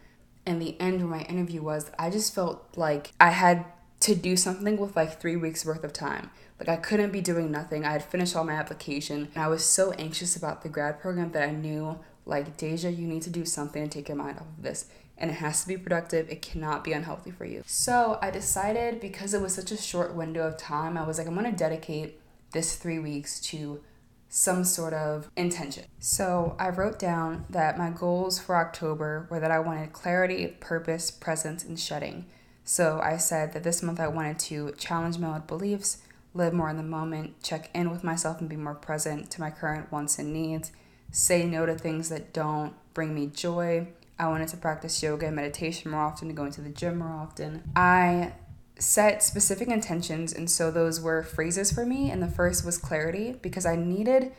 and 0.47 0.63
the 0.63 0.81
end 0.81 1.01
where 1.01 1.19
my 1.19 1.25
interview 1.25 1.61
was. 1.61 1.91
I 1.99 2.09
just 2.09 2.35
felt 2.35 2.67
like 2.75 3.13
I 3.21 3.33
had 3.33 3.67
to 4.07 4.15
do 4.15 4.37
something 4.37 4.77
with 4.77 4.95
like 4.95 5.21
three 5.21 5.35
weeks 5.35 5.67
worth 5.67 5.83
of 5.83 5.93
time. 5.93 6.31
Like 6.61 6.69
I 6.69 6.77
couldn't 6.77 7.11
be 7.11 7.21
doing 7.21 7.51
nothing. 7.51 7.85
I 7.85 7.91
had 7.91 8.05
finished 8.05 8.37
all 8.37 8.45
my 8.45 8.53
application 8.53 9.29
and 9.35 9.43
I 9.43 9.49
was 9.49 9.65
so 9.65 9.91
anxious 9.93 10.37
about 10.37 10.63
the 10.63 10.69
grad 10.69 11.01
program 11.01 11.33
that 11.33 11.49
I 11.49 11.51
knew 11.51 11.99
like 12.25 12.57
Deja, 12.57 12.89
you 12.89 13.09
need 13.09 13.23
to 13.23 13.31
do 13.31 13.45
something 13.45 13.83
to 13.83 13.89
take 13.89 14.09
your 14.09 14.17
mind 14.17 14.39
off 14.39 14.47
of 14.47 14.63
this. 14.63 14.87
And 15.19 15.31
it 15.31 15.35
has 15.35 15.63
to 15.63 15.69
be 15.69 15.77
productive. 15.77 16.29
It 16.29 16.41
cannot 16.41 16.85
be 16.85 16.93
unhealthy 16.93 17.33
for 17.33 17.45
you. 17.45 17.63
So 17.67 18.19
I 18.23 18.31
decided 18.31 19.01
because 19.01 19.35
it 19.35 19.41
was 19.41 19.55
such 19.55 19.73
a 19.73 19.77
short 19.77 20.15
window 20.15 20.47
of 20.47 20.57
time, 20.57 20.97
I 20.97 21.05
was 21.05 21.19
like, 21.19 21.27
I'm 21.27 21.35
gonna 21.35 21.51
dedicate 21.51 22.21
this 22.53 22.77
three 22.77 23.01
weeks 23.01 23.41
to 23.41 23.81
some 24.29 24.63
sort 24.63 24.93
of 24.95 25.31
intention. 25.37 25.85
So 25.99 26.55
I 26.61 26.69
wrote 26.69 26.99
down 26.99 27.45
that 27.51 27.77
my 27.77 27.91
goals 27.91 28.39
for 28.39 28.55
October 28.55 29.27
were 29.31 29.41
that 29.41 29.51
I 29.51 29.59
wanted 29.59 29.93
clarity, 29.93 30.47
purpose, 30.61 31.11
presence, 31.11 31.65
and 31.65 31.79
shedding. 31.79 32.27
So 32.67 33.01
I 33.01 33.17
said 33.17 33.53
that 33.53 33.63
this 33.63 33.81
month 33.81 34.01
I 34.01 34.09
wanted 34.09 34.41
to 34.41 34.73
challenge 34.77 35.19
my 35.19 35.35
old 35.35 35.47
beliefs, 35.47 35.99
live 36.35 36.53
more 36.53 36.69
in 36.69 36.77
the 36.77 36.83
moment, 36.83 37.41
check 37.41 37.71
in 37.73 37.91
with 37.93 38.03
myself 38.03 38.41
and 38.41 38.49
be 38.49 38.57
more 38.57 38.75
present 38.75 39.31
to 39.31 39.41
my 39.41 39.51
current 39.51 39.93
wants 39.93 40.19
and 40.19 40.33
needs, 40.33 40.73
say 41.13 41.47
no 41.47 41.65
to 41.65 41.77
things 41.77 42.09
that 42.09 42.35
don't 42.35 42.75
bring 42.93 43.15
me 43.15 43.29
joy. 43.29 43.87
I 44.19 44.27
wanted 44.27 44.49
to 44.49 44.57
practice 44.57 45.01
yoga 45.01 45.27
and 45.27 45.37
meditation 45.37 45.93
more 45.93 46.01
often, 46.01 46.27
to 46.27 46.35
go 46.35 46.45
into 46.45 46.61
the 46.61 46.71
gym 46.71 46.99
more 46.99 47.13
often. 47.13 47.63
I 47.77 48.33
set 48.81 49.23
specific 49.23 49.69
intentions, 49.69 50.33
and 50.33 50.51
so 50.51 50.73
those 50.73 51.01
were 51.01 51.23
phrases 51.23 51.71
for 51.71 51.87
me. 51.87 52.11
And 52.11 52.21
the 52.21 52.29
first 52.29 52.65
was 52.65 52.79
clarity 52.79 53.37
because 53.41 53.65
I 53.65 53.77
needed 53.77 54.33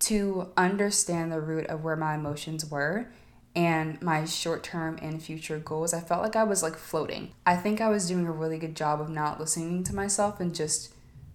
to 0.00 0.52
understand 0.56 1.32
the 1.32 1.40
root 1.40 1.66
of 1.66 1.82
where 1.82 1.96
my 1.96 2.14
emotions 2.14 2.64
were 2.64 3.10
and 3.54 4.00
my 4.00 4.24
short 4.24 4.62
term 4.62 4.98
and 5.02 5.22
future 5.22 5.58
goals, 5.58 5.92
I 5.92 6.00
felt 6.00 6.22
like 6.22 6.36
I 6.36 6.44
was 6.44 6.62
like 6.62 6.76
floating. 6.76 7.32
I 7.44 7.56
think 7.56 7.80
I 7.80 7.88
was 7.88 8.08
doing 8.08 8.26
a 8.26 8.32
really 8.32 8.58
good 8.58 8.74
job 8.74 9.00
of 9.00 9.10
not 9.10 9.38
listening 9.38 9.84
to 9.84 9.94
myself 9.94 10.40
and 10.40 10.54
just 10.54 10.94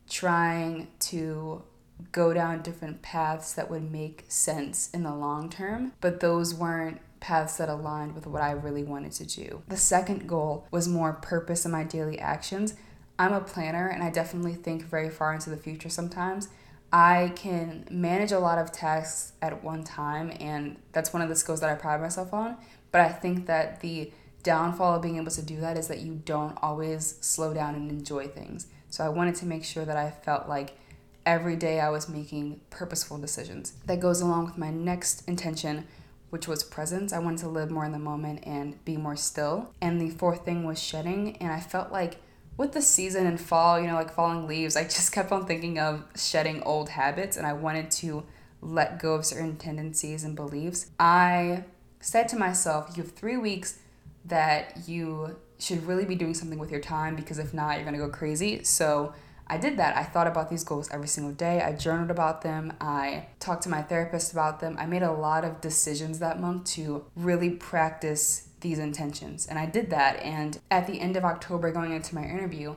trying 0.09 0.87
to 0.99 1.63
go 2.11 2.33
down 2.33 2.61
different 2.61 3.01
paths 3.01 3.53
that 3.53 3.69
would 3.69 3.91
make 3.91 4.25
sense 4.27 4.89
in 4.91 5.03
the 5.03 5.13
long 5.13 5.49
term, 5.49 5.93
but 6.01 6.19
those 6.19 6.53
weren't 6.53 6.99
paths 7.19 7.57
that 7.57 7.69
aligned 7.69 8.13
with 8.13 8.27
what 8.27 8.41
I 8.41 8.51
really 8.51 8.83
wanted 8.83 9.11
to 9.13 9.25
do. 9.25 9.63
The 9.67 9.77
second 9.77 10.27
goal 10.27 10.67
was 10.71 10.87
more 10.87 11.13
purpose 11.13 11.65
in 11.65 11.71
my 11.71 11.83
daily 11.83 12.19
actions. 12.19 12.75
I'm 13.19 13.33
a 13.33 13.41
planner 13.41 13.87
and 13.87 14.03
I 14.03 14.11
definitely 14.11 14.53
think 14.53 14.83
very 14.83 15.09
far 15.09 15.33
into 15.33 15.49
the 15.49 15.57
future 15.57 15.89
sometimes. 15.89 16.49
I 16.91 17.33
can 17.35 17.85
manage 17.91 18.31
a 18.31 18.39
lot 18.39 18.57
of 18.57 18.71
tasks 18.71 19.33
at 19.41 19.63
one 19.63 19.83
time, 19.83 20.31
and 20.39 20.77
that's 20.93 21.11
one 21.11 21.21
of 21.21 21.29
the 21.29 21.35
skills 21.35 21.59
that 21.59 21.69
I 21.69 21.75
pride 21.75 22.01
myself 22.01 22.33
on. 22.33 22.57
But 22.91 23.01
I 23.01 23.09
think 23.09 23.45
that 23.47 23.81
the 23.81 24.11
downfall 24.43 24.95
of 24.95 25.01
being 25.01 25.17
able 25.17 25.31
to 25.31 25.41
do 25.41 25.59
that 25.59 25.77
is 25.77 25.89
that 25.89 25.99
you 25.99 26.21
don't 26.23 26.57
always 26.61 27.17
slow 27.19 27.53
down 27.53 27.75
and 27.75 27.91
enjoy 27.91 28.27
things. 28.27 28.67
So 28.89 29.03
I 29.03 29.09
wanted 29.09 29.35
to 29.35 29.45
make 29.45 29.65
sure 29.65 29.83
that 29.83 29.97
I 29.97 30.09
felt 30.09 30.47
like 30.47 30.77
every 31.25 31.57
day 31.57 31.81
I 31.81 31.89
was 31.89 32.07
making 32.07 32.61
purposeful 32.69 33.17
decisions. 33.17 33.73
That 33.85 33.99
goes 33.99 34.21
along 34.21 34.45
with 34.45 34.57
my 34.57 34.71
next 34.71 35.27
intention, 35.27 35.85
which 36.29 36.47
was 36.47 36.63
presence. 36.63 37.11
I 37.11 37.19
wanted 37.19 37.39
to 37.39 37.49
live 37.49 37.69
more 37.69 37.83
in 37.83 37.91
the 37.91 37.99
moment 37.99 38.39
and 38.43 38.83
be 38.85 38.95
more 38.95 39.17
still. 39.17 39.73
And 39.81 39.99
the 39.99 40.09
fourth 40.09 40.45
thing 40.45 40.63
was 40.63 40.81
shedding. 40.81 41.35
And 41.37 41.51
I 41.51 41.59
felt 41.59 41.91
like 41.91 42.21
with 42.57 42.73
the 42.73 42.81
season 42.81 43.27
and 43.27 43.39
fall, 43.39 43.79
you 43.79 43.87
know, 43.87 43.93
like 43.93 44.11
falling 44.11 44.47
leaves, 44.47 44.75
I 44.75 44.83
just 44.83 45.11
kept 45.13 45.31
on 45.31 45.45
thinking 45.45 45.79
of 45.79 46.03
shedding 46.15 46.61
old 46.63 46.89
habits 46.89 47.37
and 47.37 47.45
I 47.45 47.53
wanted 47.53 47.91
to 47.91 48.23
let 48.61 48.99
go 48.99 49.13
of 49.13 49.25
certain 49.25 49.55
tendencies 49.57 50.23
and 50.23 50.35
beliefs. 50.35 50.89
I 50.99 51.63
said 51.99 52.27
to 52.29 52.35
myself, 52.35 52.97
you 52.97 53.03
have 53.03 53.11
three 53.11 53.37
weeks 53.37 53.79
that 54.25 54.87
you 54.87 55.37
should 55.59 55.85
really 55.87 56.05
be 56.05 56.15
doing 56.15 56.33
something 56.33 56.59
with 56.59 56.71
your 56.71 56.81
time 56.81 57.15
because 57.15 57.39
if 57.39 57.53
not, 57.53 57.77
you're 57.77 57.85
gonna 57.85 57.97
go 57.97 58.09
crazy. 58.09 58.63
So 58.63 59.13
I 59.47 59.57
did 59.57 59.77
that. 59.77 59.95
I 59.95 60.03
thought 60.03 60.27
about 60.27 60.49
these 60.49 60.63
goals 60.63 60.89
every 60.91 61.07
single 61.07 61.33
day. 61.33 61.61
I 61.61 61.71
journaled 61.71 62.11
about 62.11 62.41
them. 62.41 62.73
I 62.81 63.27
talked 63.39 63.63
to 63.63 63.69
my 63.69 63.81
therapist 63.81 64.33
about 64.33 64.59
them. 64.59 64.75
I 64.77 64.85
made 64.85 65.03
a 65.03 65.11
lot 65.11 65.45
of 65.45 65.61
decisions 65.61 66.19
that 66.19 66.39
month 66.39 66.65
to 66.71 67.05
really 67.15 67.51
practice 67.51 68.46
these 68.61 68.79
intentions. 68.79 69.47
And 69.47 69.59
I 69.59 69.65
did 69.65 69.89
that. 69.91 70.21
And 70.21 70.59
at 70.71 70.87
the 70.87 70.99
end 70.99 71.15
of 71.15 71.23
October, 71.23 71.71
going 71.71 71.93
into 71.93 72.15
my 72.15 72.23
interview, 72.23 72.75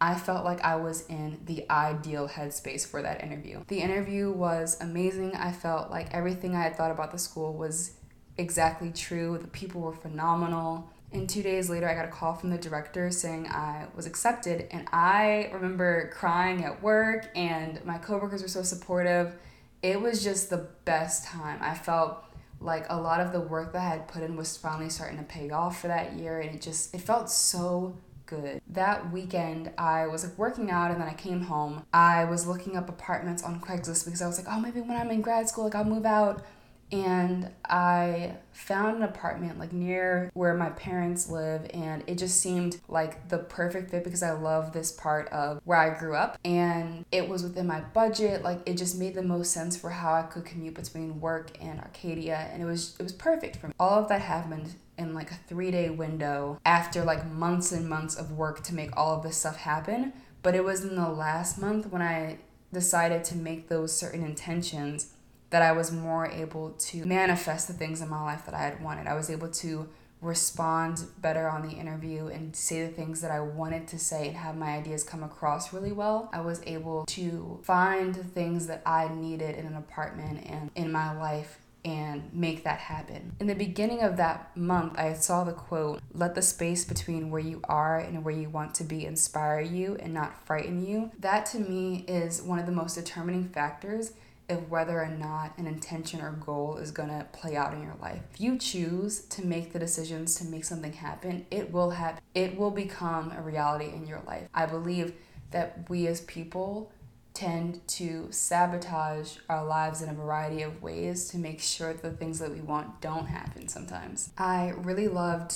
I 0.00 0.14
felt 0.14 0.44
like 0.44 0.62
I 0.62 0.76
was 0.76 1.06
in 1.08 1.40
the 1.44 1.68
ideal 1.68 2.28
headspace 2.28 2.86
for 2.86 3.02
that 3.02 3.22
interview. 3.22 3.64
The 3.66 3.80
interview 3.80 4.30
was 4.30 4.76
amazing. 4.80 5.34
I 5.34 5.50
felt 5.50 5.90
like 5.90 6.14
everything 6.14 6.54
I 6.54 6.62
had 6.62 6.76
thought 6.76 6.92
about 6.92 7.10
the 7.10 7.18
school 7.18 7.52
was 7.52 7.94
exactly 8.36 8.92
true. 8.92 9.38
The 9.38 9.48
people 9.48 9.80
were 9.80 9.92
phenomenal. 9.92 10.88
And 11.10 11.28
two 11.28 11.42
days 11.42 11.68
later, 11.68 11.88
I 11.88 11.94
got 11.94 12.04
a 12.04 12.12
call 12.12 12.34
from 12.34 12.50
the 12.50 12.58
director 12.58 13.10
saying 13.10 13.48
I 13.48 13.86
was 13.96 14.06
accepted. 14.06 14.68
And 14.70 14.86
I 14.92 15.50
remember 15.52 16.10
crying 16.14 16.64
at 16.64 16.82
work, 16.82 17.30
and 17.34 17.84
my 17.84 17.98
coworkers 17.98 18.42
were 18.42 18.48
so 18.48 18.62
supportive. 18.62 19.34
It 19.82 20.00
was 20.00 20.22
just 20.22 20.50
the 20.50 20.68
best 20.84 21.24
time. 21.24 21.58
I 21.62 21.74
felt 21.74 22.24
like 22.60 22.86
a 22.88 23.00
lot 23.00 23.20
of 23.20 23.32
the 23.32 23.40
work 23.40 23.72
that 23.72 23.82
I 23.82 23.88
had 23.88 24.08
put 24.08 24.22
in 24.22 24.36
was 24.36 24.56
finally 24.56 24.90
starting 24.90 25.18
to 25.18 25.24
pay 25.24 25.50
off 25.50 25.80
for 25.80 25.88
that 25.88 26.14
year, 26.14 26.40
and 26.40 26.54
it 26.54 26.60
just 26.60 26.94
it 26.94 27.00
felt 27.00 27.30
so 27.30 27.96
good. 28.26 28.60
That 28.68 29.12
weekend, 29.12 29.70
I 29.78 30.06
was 30.06 30.24
like 30.24 30.36
working 30.36 30.70
out, 30.70 30.90
and 30.90 31.00
then 31.00 31.08
I 31.08 31.14
came 31.14 31.42
home. 31.42 31.84
I 31.92 32.24
was 32.24 32.46
looking 32.46 32.76
up 32.76 32.88
apartments 32.88 33.42
on 33.42 33.60
Craigslist 33.60 34.04
because 34.04 34.22
I 34.22 34.26
was 34.26 34.38
like, 34.38 34.52
oh, 34.52 34.60
maybe 34.60 34.80
when 34.80 34.96
I'm 34.96 35.10
in 35.10 35.20
grad 35.20 35.48
school, 35.48 35.64
like 35.64 35.74
I'll 35.74 35.84
move 35.84 36.06
out 36.06 36.44
and 36.90 37.50
I 37.64 38.36
found 38.52 38.96
an 38.96 39.02
apartment 39.02 39.58
like 39.58 39.72
near 39.72 40.30
where 40.34 40.54
my 40.54 40.70
parents 40.70 41.28
live 41.28 41.66
and 41.74 42.02
it 42.06 42.16
just 42.16 42.40
seemed 42.40 42.80
like 42.88 43.28
the 43.28 43.38
perfect 43.38 43.90
fit 43.90 44.04
because 44.04 44.22
I 44.22 44.32
love 44.32 44.72
this 44.72 44.90
part 44.92 45.28
of 45.28 45.60
where 45.64 45.78
I 45.78 45.98
grew 45.98 46.14
up 46.14 46.38
and 46.44 47.04
it 47.12 47.28
was 47.28 47.42
within 47.42 47.66
my 47.66 47.80
budget 47.80 48.42
like 48.42 48.60
it 48.66 48.76
just 48.76 48.98
made 48.98 49.14
the 49.14 49.22
most 49.22 49.52
sense 49.52 49.76
for 49.76 49.90
how 49.90 50.14
I 50.14 50.22
could 50.22 50.44
commute 50.44 50.74
between 50.74 51.20
work 51.20 51.52
and 51.60 51.78
Arcadia 51.80 52.48
and 52.52 52.62
it 52.62 52.66
was 52.66 52.96
it 52.98 53.02
was 53.02 53.12
perfect 53.12 53.56
for 53.56 53.68
me. 53.68 53.74
All 53.78 54.02
of 54.02 54.08
that 54.08 54.22
happened 54.22 54.74
in 54.96 55.14
like 55.14 55.30
a 55.30 55.38
3-day 55.52 55.90
window 55.90 56.58
after 56.64 57.04
like 57.04 57.26
months 57.30 57.70
and 57.70 57.88
months 57.88 58.16
of 58.16 58.32
work 58.32 58.62
to 58.64 58.74
make 58.74 58.96
all 58.96 59.16
of 59.16 59.22
this 59.22 59.36
stuff 59.36 59.56
happen 59.56 60.12
but 60.42 60.54
it 60.54 60.64
was 60.64 60.84
in 60.84 60.96
the 60.96 61.08
last 61.08 61.58
month 61.58 61.86
when 61.86 62.02
I 62.02 62.38
decided 62.72 63.24
to 63.24 63.36
make 63.36 63.68
those 63.68 63.96
certain 63.96 64.22
intentions 64.22 65.14
that 65.50 65.62
I 65.62 65.72
was 65.72 65.90
more 65.90 66.26
able 66.26 66.72
to 66.72 67.04
manifest 67.04 67.68
the 67.68 67.74
things 67.74 68.00
in 68.00 68.08
my 68.08 68.22
life 68.22 68.44
that 68.44 68.54
I 68.54 68.62
had 68.62 68.82
wanted. 68.82 69.06
I 69.06 69.14
was 69.14 69.30
able 69.30 69.48
to 69.48 69.88
respond 70.20 71.06
better 71.18 71.48
on 71.48 71.62
the 71.62 71.74
interview 71.74 72.26
and 72.26 72.54
say 72.54 72.84
the 72.84 72.92
things 72.92 73.20
that 73.20 73.30
I 73.30 73.40
wanted 73.40 73.86
to 73.88 73.98
say 73.98 74.28
and 74.28 74.36
have 74.36 74.56
my 74.56 74.76
ideas 74.76 75.04
come 75.04 75.22
across 75.22 75.72
really 75.72 75.92
well. 75.92 76.28
I 76.32 76.40
was 76.40 76.60
able 76.66 77.04
to 77.06 77.60
find 77.62 78.14
the 78.14 78.24
things 78.24 78.66
that 78.66 78.82
I 78.84 79.08
needed 79.08 79.56
in 79.56 79.66
an 79.66 79.76
apartment 79.76 80.44
and 80.44 80.70
in 80.74 80.90
my 80.90 81.16
life 81.16 81.60
and 81.84 82.28
make 82.34 82.64
that 82.64 82.80
happen. 82.80 83.36
In 83.38 83.46
the 83.46 83.54
beginning 83.54 84.02
of 84.02 84.16
that 84.16 84.54
month, 84.56 84.98
I 84.98 85.14
saw 85.14 85.44
the 85.44 85.52
quote, 85.52 86.00
let 86.12 86.34
the 86.34 86.42
space 86.42 86.84
between 86.84 87.30
where 87.30 87.40
you 87.40 87.60
are 87.64 87.98
and 87.98 88.24
where 88.24 88.34
you 88.34 88.50
want 88.50 88.74
to 88.76 88.84
be 88.84 89.06
inspire 89.06 89.60
you 89.60 89.96
and 90.00 90.12
not 90.12 90.44
frighten 90.44 90.84
you. 90.84 91.12
That 91.18 91.46
to 91.46 91.60
me 91.60 92.04
is 92.08 92.42
one 92.42 92.58
of 92.58 92.66
the 92.66 92.72
most 92.72 92.94
determining 92.94 93.48
factors 93.48 94.12
of 94.48 94.70
whether 94.70 95.00
or 95.00 95.08
not 95.08 95.56
an 95.58 95.66
intention 95.66 96.20
or 96.20 96.32
goal 96.32 96.78
is 96.78 96.90
going 96.90 97.10
to 97.10 97.26
play 97.32 97.56
out 97.56 97.74
in 97.74 97.82
your 97.82 97.96
life. 98.00 98.22
If 98.32 98.40
you 98.40 98.58
choose 98.58 99.20
to 99.26 99.44
make 99.44 99.72
the 99.72 99.78
decisions 99.78 100.34
to 100.36 100.44
make 100.44 100.64
something 100.64 100.92
happen, 100.92 101.46
it 101.50 101.72
will 101.72 101.90
happen. 101.90 102.22
It 102.34 102.56
will 102.56 102.70
become 102.70 103.32
a 103.36 103.42
reality 103.42 103.90
in 103.92 104.06
your 104.06 104.22
life. 104.26 104.48
I 104.54 104.66
believe 104.66 105.14
that 105.50 105.88
we 105.88 106.06
as 106.06 106.22
people 106.22 106.92
tend 107.34 107.86
to 107.86 108.26
sabotage 108.30 109.36
our 109.48 109.64
lives 109.64 110.02
in 110.02 110.08
a 110.08 110.14
variety 110.14 110.62
of 110.62 110.82
ways 110.82 111.28
to 111.28 111.38
make 111.38 111.60
sure 111.60 111.92
the 111.94 112.10
things 112.10 112.38
that 112.40 112.50
we 112.50 112.60
want 112.60 113.00
don't 113.00 113.26
happen 113.26 113.68
sometimes. 113.68 114.32
I 114.36 114.70
really 114.76 115.08
loved 115.08 115.54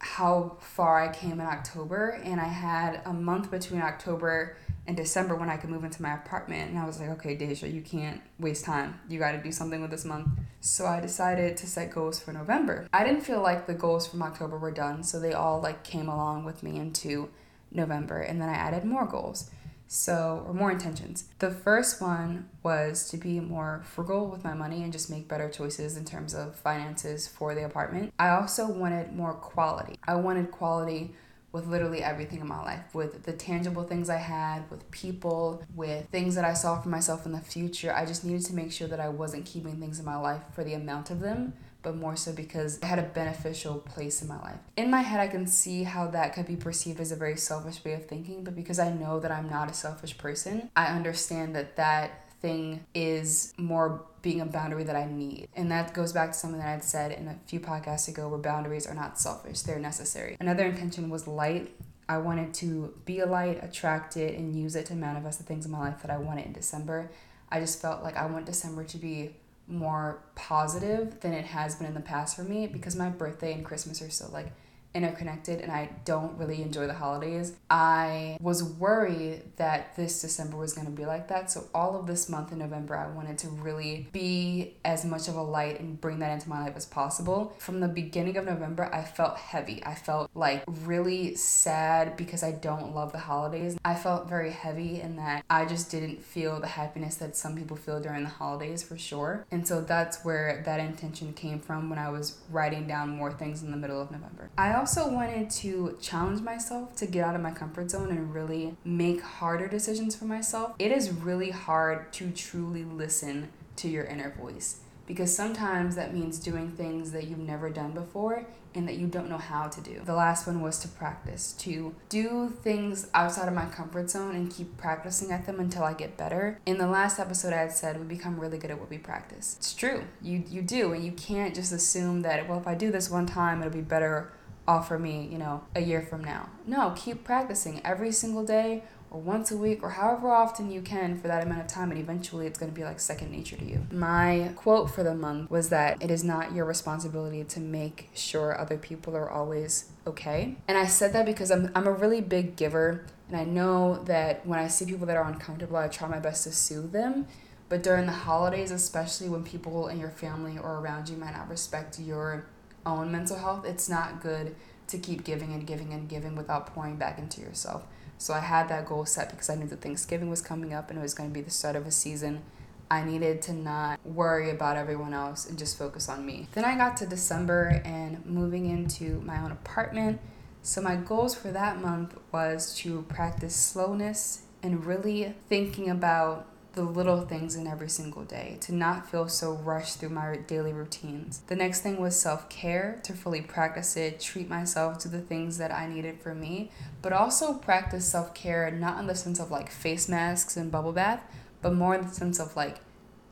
how 0.00 0.56
far 0.60 0.98
I 1.00 1.12
came 1.12 1.32
in 1.32 1.46
October, 1.46 2.20
and 2.24 2.40
I 2.40 2.48
had 2.48 3.02
a 3.04 3.12
month 3.12 3.50
between 3.50 3.82
October 3.82 4.56
in 4.86 4.94
December 4.94 5.34
when 5.34 5.48
I 5.48 5.56
could 5.56 5.70
move 5.70 5.84
into 5.84 6.02
my 6.02 6.14
apartment. 6.14 6.70
And 6.70 6.78
I 6.78 6.86
was 6.86 6.98
like, 6.98 7.10
okay, 7.10 7.36
Deja, 7.36 7.68
you 7.68 7.82
can't 7.82 8.20
waste 8.38 8.64
time. 8.64 8.98
You 9.08 9.18
got 9.18 9.32
to 9.32 9.42
do 9.42 9.52
something 9.52 9.80
with 9.80 9.90
this 9.90 10.04
month. 10.04 10.28
So 10.60 10.86
I 10.86 11.00
decided 11.00 11.56
to 11.58 11.66
set 11.66 11.90
goals 11.90 12.20
for 12.20 12.32
November. 12.32 12.88
I 12.92 13.04
didn't 13.04 13.22
feel 13.22 13.42
like 13.42 13.66
the 13.66 13.74
goals 13.74 14.06
from 14.06 14.22
October 14.22 14.58
were 14.58 14.72
done, 14.72 15.02
so 15.02 15.20
they 15.20 15.32
all 15.32 15.60
like 15.60 15.84
came 15.84 16.08
along 16.08 16.44
with 16.44 16.62
me 16.62 16.76
into 16.76 17.30
November. 17.70 18.20
And 18.20 18.40
then 18.40 18.48
I 18.48 18.54
added 18.54 18.84
more 18.84 19.06
goals. 19.06 19.50
So, 19.92 20.44
or 20.46 20.54
more 20.54 20.70
intentions. 20.70 21.24
The 21.40 21.50
first 21.50 22.00
one 22.00 22.48
was 22.62 23.10
to 23.10 23.16
be 23.16 23.40
more 23.40 23.82
frugal 23.84 24.28
with 24.28 24.44
my 24.44 24.54
money 24.54 24.84
and 24.84 24.92
just 24.92 25.10
make 25.10 25.26
better 25.26 25.48
choices 25.48 25.96
in 25.96 26.04
terms 26.04 26.32
of 26.32 26.54
finances 26.54 27.26
for 27.26 27.56
the 27.56 27.64
apartment. 27.64 28.14
I 28.16 28.28
also 28.28 28.68
wanted 28.68 29.12
more 29.12 29.34
quality. 29.34 29.96
I 30.06 30.14
wanted 30.14 30.52
quality 30.52 31.16
with 31.52 31.66
literally 31.66 32.02
everything 32.02 32.40
in 32.40 32.46
my 32.46 32.62
life 32.62 32.94
with 32.94 33.24
the 33.24 33.32
tangible 33.32 33.82
things 33.82 34.08
I 34.08 34.18
had, 34.18 34.70
with 34.70 34.88
people, 34.90 35.62
with 35.74 36.08
things 36.08 36.34
that 36.34 36.44
I 36.44 36.54
saw 36.54 36.80
for 36.80 36.88
myself 36.88 37.26
in 37.26 37.32
the 37.32 37.40
future. 37.40 37.92
I 37.94 38.06
just 38.06 38.24
needed 38.24 38.44
to 38.46 38.54
make 38.54 38.72
sure 38.72 38.88
that 38.88 39.00
I 39.00 39.08
wasn't 39.08 39.46
keeping 39.46 39.76
things 39.80 39.98
in 39.98 40.04
my 40.04 40.16
life 40.16 40.42
for 40.54 40.64
the 40.64 40.74
amount 40.74 41.10
of 41.10 41.20
them, 41.20 41.54
but 41.82 41.96
more 41.96 42.14
so 42.14 42.32
because 42.32 42.78
it 42.78 42.84
had 42.84 42.98
a 42.98 43.02
beneficial 43.02 43.78
place 43.78 44.22
in 44.22 44.28
my 44.28 44.40
life. 44.40 44.58
In 44.76 44.90
my 44.90 45.00
head, 45.00 45.20
I 45.20 45.28
can 45.28 45.46
see 45.46 45.84
how 45.84 46.08
that 46.08 46.34
could 46.34 46.46
be 46.46 46.56
perceived 46.56 47.00
as 47.00 47.10
a 47.10 47.16
very 47.16 47.36
selfish 47.36 47.84
way 47.84 47.94
of 47.94 48.06
thinking, 48.06 48.44
but 48.44 48.54
because 48.54 48.78
I 48.78 48.92
know 48.92 49.18
that 49.20 49.30
I'm 49.30 49.48
not 49.48 49.70
a 49.70 49.74
selfish 49.74 50.18
person, 50.18 50.70
I 50.76 50.86
understand 50.86 51.56
that 51.56 51.76
that 51.76 52.29
thing 52.40 52.84
is 52.94 53.52
more 53.56 54.04
being 54.22 54.40
a 54.40 54.46
boundary 54.46 54.84
that 54.84 54.96
I 54.96 55.06
need. 55.06 55.48
And 55.54 55.70
that 55.70 55.94
goes 55.94 56.12
back 56.12 56.32
to 56.32 56.38
something 56.38 56.60
that 56.60 56.68
I'd 56.68 56.84
said 56.84 57.12
in 57.12 57.28
a 57.28 57.38
few 57.46 57.60
podcasts 57.60 58.08
ago 58.08 58.28
where 58.28 58.38
boundaries 58.38 58.86
are 58.86 58.94
not 58.94 59.18
selfish, 59.18 59.62
they're 59.62 59.78
necessary. 59.78 60.36
Another 60.40 60.66
intention 60.66 61.10
was 61.10 61.26
light. 61.26 61.70
I 62.08 62.18
wanted 62.18 62.52
to 62.54 62.94
be 63.04 63.20
a 63.20 63.26
light, 63.26 63.62
attract 63.62 64.16
it, 64.16 64.36
and 64.36 64.54
use 64.58 64.74
it 64.74 64.86
to 64.86 64.94
manifest 64.94 65.38
the 65.38 65.44
things 65.44 65.64
in 65.64 65.70
my 65.70 65.78
life 65.78 66.02
that 66.02 66.10
I 66.10 66.18
wanted 66.18 66.46
in 66.46 66.52
December. 66.52 67.10
I 67.50 67.60
just 67.60 67.80
felt 67.80 68.02
like 68.02 68.16
I 68.16 68.26
want 68.26 68.46
December 68.46 68.84
to 68.84 68.98
be 68.98 69.36
more 69.68 70.20
positive 70.34 71.20
than 71.20 71.32
it 71.32 71.44
has 71.44 71.76
been 71.76 71.86
in 71.86 71.94
the 71.94 72.00
past 72.00 72.34
for 72.34 72.42
me 72.42 72.66
because 72.66 72.96
my 72.96 73.08
birthday 73.08 73.52
and 73.52 73.64
Christmas 73.64 74.02
are 74.02 74.10
so 74.10 74.28
like 74.32 74.52
interconnected 74.94 75.60
and 75.60 75.70
I 75.70 75.90
don't 76.04 76.36
really 76.38 76.62
enjoy 76.62 76.86
the 76.86 76.94
holidays. 76.94 77.54
I 77.68 78.36
was 78.40 78.62
worried 78.62 79.42
that 79.56 79.94
this 79.96 80.20
December 80.20 80.56
was 80.56 80.72
going 80.72 80.86
to 80.86 80.92
be 80.92 81.06
like 81.06 81.28
that. 81.28 81.50
So, 81.50 81.68
all 81.74 81.98
of 81.98 82.06
this 82.06 82.28
month 82.28 82.52
in 82.52 82.58
November, 82.58 82.96
I 82.96 83.08
wanted 83.08 83.38
to 83.38 83.48
really 83.48 84.08
be 84.12 84.76
as 84.84 85.04
much 85.04 85.28
of 85.28 85.36
a 85.36 85.42
light 85.42 85.80
and 85.80 86.00
bring 86.00 86.18
that 86.20 86.32
into 86.32 86.48
my 86.48 86.62
life 86.64 86.74
as 86.76 86.86
possible. 86.86 87.54
From 87.58 87.80
the 87.80 87.88
beginning 87.88 88.36
of 88.36 88.44
November, 88.44 88.92
I 88.92 89.04
felt 89.04 89.36
heavy. 89.36 89.82
I 89.84 89.94
felt 89.94 90.30
like 90.34 90.64
really 90.66 91.34
sad 91.36 92.16
because 92.16 92.42
I 92.42 92.52
don't 92.52 92.94
love 92.94 93.12
the 93.12 93.18
holidays. 93.18 93.78
I 93.84 93.94
felt 93.94 94.28
very 94.28 94.50
heavy 94.50 95.00
in 95.00 95.16
that 95.16 95.44
I 95.48 95.66
just 95.66 95.90
didn't 95.90 96.22
feel 96.22 96.60
the 96.60 96.66
happiness 96.66 97.16
that 97.16 97.36
some 97.36 97.56
people 97.56 97.76
feel 97.76 98.00
during 98.00 98.24
the 98.24 98.30
holidays 98.30 98.82
for 98.82 98.98
sure. 98.98 99.46
And 99.50 99.66
so, 99.66 99.80
that's 99.80 100.24
where 100.24 100.62
that 100.66 100.80
intention 100.80 101.32
came 101.32 101.60
from 101.60 101.90
when 101.90 101.98
I 101.98 102.10
was 102.10 102.38
writing 102.50 102.86
down 102.86 103.10
more 103.10 103.32
things 103.32 103.62
in 103.62 103.70
the 103.70 103.76
middle 103.76 104.00
of 104.00 104.10
November. 104.10 104.50
I 104.58 104.79
also 104.80 105.12
wanted 105.12 105.50
to 105.50 105.94
challenge 106.00 106.40
myself 106.40 106.96
to 106.96 107.04
get 107.04 107.22
out 107.22 107.34
of 107.34 107.42
my 107.42 107.50
comfort 107.50 107.90
zone 107.90 108.08
and 108.08 108.34
really 108.34 108.74
make 108.82 109.20
harder 109.20 109.68
decisions 109.68 110.16
for 110.16 110.24
myself. 110.24 110.72
It 110.78 110.90
is 110.90 111.10
really 111.10 111.50
hard 111.50 112.10
to 112.14 112.30
truly 112.30 112.84
listen 112.84 113.50
to 113.76 113.88
your 113.88 114.04
inner 114.04 114.30
voice 114.30 114.80
because 115.06 115.36
sometimes 115.36 115.96
that 115.96 116.14
means 116.14 116.38
doing 116.38 116.70
things 116.70 117.12
that 117.12 117.24
you've 117.24 117.38
never 117.40 117.68
done 117.68 117.92
before 117.92 118.46
and 118.74 118.88
that 118.88 118.94
you 118.94 119.06
don't 119.06 119.28
know 119.28 119.36
how 119.36 119.66
to 119.66 119.82
do. 119.82 120.00
The 120.02 120.14
last 120.14 120.46
one 120.46 120.62
was 120.62 120.78
to 120.78 120.88
practice, 120.88 121.52
to 121.58 121.94
do 122.08 122.48
things 122.62 123.08
outside 123.12 123.48
of 123.48 123.54
my 123.54 123.66
comfort 123.66 124.08
zone 124.08 124.34
and 124.34 124.50
keep 124.50 124.78
practicing 124.78 125.30
at 125.30 125.44
them 125.44 125.60
until 125.60 125.82
I 125.82 125.92
get 125.92 126.16
better. 126.16 126.58
In 126.64 126.78
the 126.78 126.86
last 126.86 127.18
episode, 127.18 127.52
I 127.52 127.58
had 127.58 127.72
said 127.72 128.00
we 128.00 128.06
become 128.06 128.40
really 128.40 128.56
good 128.56 128.70
at 128.70 128.80
what 128.80 128.88
we 128.88 128.96
practice. 128.96 129.56
It's 129.58 129.74
true, 129.74 130.04
you, 130.22 130.42
you 130.48 130.62
do, 130.62 130.94
and 130.94 131.04
you 131.04 131.12
can't 131.12 131.54
just 131.54 131.70
assume 131.70 132.22
that, 132.22 132.48
well, 132.48 132.58
if 132.58 132.66
I 132.66 132.74
do 132.74 132.90
this 132.90 133.10
one 133.10 133.26
time, 133.26 133.60
it'll 133.60 133.74
be 133.74 133.82
better 133.82 134.32
offer 134.70 134.98
me, 134.98 135.28
you 135.30 135.36
know, 135.36 135.62
a 135.74 135.80
year 135.80 136.00
from 136.00 136.22
now. 136.22 136.48
No, 136.64 136.94
keep 136.96 137.24
practicing 137.24 137.80
every 137.84 138.12
single 138.12 138.44
day 138.44 138.84
or 139.10 139.20
once 139.20 139.50
a 139.50 139.56
week 139.56 139.82
or 139.82 139.90
however 139.90 140.30
often 140.30 140.70
you 140.70 140.80
can 140.80 141.18
for 141.18 141.26
that 141.26 141.42
amount 141.42 141.60
of 141.60 141.66
time 141.66 141.90
and 141.90 141.98
eventually 141.98 142.46
it's 142.46 142.56
going 142.56 142.70
to 142.70 142.74
be 142.74 142.84
like 142.84 143.00
second 143.00 143.32
nature 143.32 143.56
to 143.56 143.64
you. 143.64 143.84
My 143.90 144.52
quote 144.54 144.88
for 144.88 145.02
the 145.02 145.14
month 145.14 145.50
was 145.50 145.70
that 145.70 146.00
it 146.00 146.10
is 146.10 146.22
not 146.22 146.54
your 146.54 146.64
responsibility 146.64 147.42
to 147.42 147.58
make 147.58 148.10
sure 148.14 148.58
other 148.58 148.78
people 148.78 149.16
are 149.16 149.28
always 149.28 149.90
okay. 150.06 150.56
And 150.68 150.78
I 150.78 150.86
said 150.86 151.12
that 151.14 151.26
because 151.26 151.50
I'm 151.50 151.72
I'm 151.74 151.88
a 151.88 151.92
really 151.92 152.20
big 152.20 152.54
giver 152.54 153.04
and 153.28 153.36
I 153.36 153.44
know 153.44 154.02
that 154.04 154.46
when 154.46 154.60
I 154.60 154.68
see 154.68 154.84
people 154.84 155.06
that 155.06 155.16
are 155.16 155.28
uncomfortable, 155.28 155.76
I 155.76 155.88
try 155.88 156.06
my 156.08 156.20
best 156.20 156.44
to 156.44 156.52
soothe 156.52 156.92
them. 156.92 157.26
But 157.68 157.82
during 157.84 158.06
the 158.06 158.12
holidays, 158.12 158.72
especially 158.72 159.28
when 159.28 159.44
people 159.44 159.88
in 159.88 159.98
your 159.98 160.10
family 160.10 160.58
or 160.58 160.78
around 160.78 161.08
you 161.08 161.16
might 161.16 161.36
not 161.36 161.48
respect 161.48 161.98
your 161.98 162.46
own 162.86 163.12
mental 163.12 163.38
health, 163.38 163.64
it's 163.64 163.88
not 163.88 164.20
good 164.20 164.54
to 164.88 164.98
keep 164.98 165.24
giving 165.24 165.52
and 165.52 165.66
giving 165.66 165.92
and 165.92 166.08
giving 166.08 166.36
without 166.36 166.66
pouring 166.66 166.96
back 166.96 167.18
into 167.18 167.40
yourself. 167.40 167.84
So 168.18 168.34
I 168.34 168.40
had 168.40 168.68
that 168.68 168.86
goal 168.86 169.06
set 169.06 169.30
because 169.30 169.48
I 169.48 169.54
knew 169.54 169.66
that 169.68 169.80
Thanksgiving 169.80 170.28
was 170.28 170.42
coming 170.42 170.74
up 170.74 170.90
and 170.90 170.98
it 170.98 171.02
was 171.02 171.14
going 171.14 171.30
to 171.30 171.32
be 171.32 171.40
the 171.40 171.50
start 171.50 171.76
of 171.76 171.86
a 171.86 171.90
season. 171.90 172.42
I 172.90 173.04
needed 173.04 173.40
to 173.42 173.52
not 173.52 174.04
worry 174.04 174.50
about 174.50 174.76
everyone 174.76 175.14
else 175.14 175.48
and 175.48 175.56
just 175.56 175.78
focus 175.78 176.08
on 176.08 176.26
me. 176.26 176.48
Then 176.52 176.64
I 176.64 176.76
got 176.76 176.96
to 176.98 177.06
December 177.06 177.80
and 177.84 178.24
moving 178.26 178.68
into 178.68 179.20
my 179.20 179.40
own 179.40 179.52
apartment. 179.52 180.20
So 180.62 180.82
my 180.82 180.96
goals 180.96 181.34
for 181.34 181.52
that 181.52 181.80
month 181.80 182.18
was 182.32 182.74
to 182.78 183.02
practice 183.02 183.54
slowness 183.54 184.42
and 184.62 184.84
really 184.84 185.34
thinking 185.48 185.88
about 185.88 186.46
the 186.72 186.82
little 186.82 187.22
things 187.22 187.56
in 187.56 187.66
every 187.66 187.88
single 187.88 188.24
day, 188.24 188.56
to 188.60 188.74
not 188.74 189.10
feel 189.10 189.28
so 189.28 189.52
rushed 189.52 189.98
through 189.98 190.10
my 190.10 190.36
daily 190.46 190.72
routines. 190.72 191.42
The 191.46 191.56
next 191.56 191.80
thing 191.80 192.00
was 192.00 192.20
self 192.20 192.48
care, 192.48 193.00
to 193.04 193.12
fully 193.12 193.42
practice 193.42 193.96
it, 193.96 194.20
treat 194.20 194.48
myself 194.48 194.98
to 194.98 195.08
the 195.08 195.20
things 195.20 195.58
that 195.58 195.72
I 195.72 195.86
needed 195.86 196.20
for 196.20 196.34
me, 196.34 196.70
but 197.02 197.12
also 197.12 197.54
practice 197.54 198.06
self 198.06 198.34
care 198.34 198.70
not 198.70 198.98
in 198.98 199.06
the 199.06 199.14
sense 199.14 199.40
of 199.40 199.50
like 199.50 199.70
face 199.70 200.08
masks 200.08 200.56
and 200.56 200.70
bubble 200.70 200.92
bath, 200.92 201.22
but 201.62 201.74
more 201.74 201.94
in 201.94 202.06
the 202.06 202.14
sense 202.14 202.38
of 202.38 202.56
like 202.56 202.78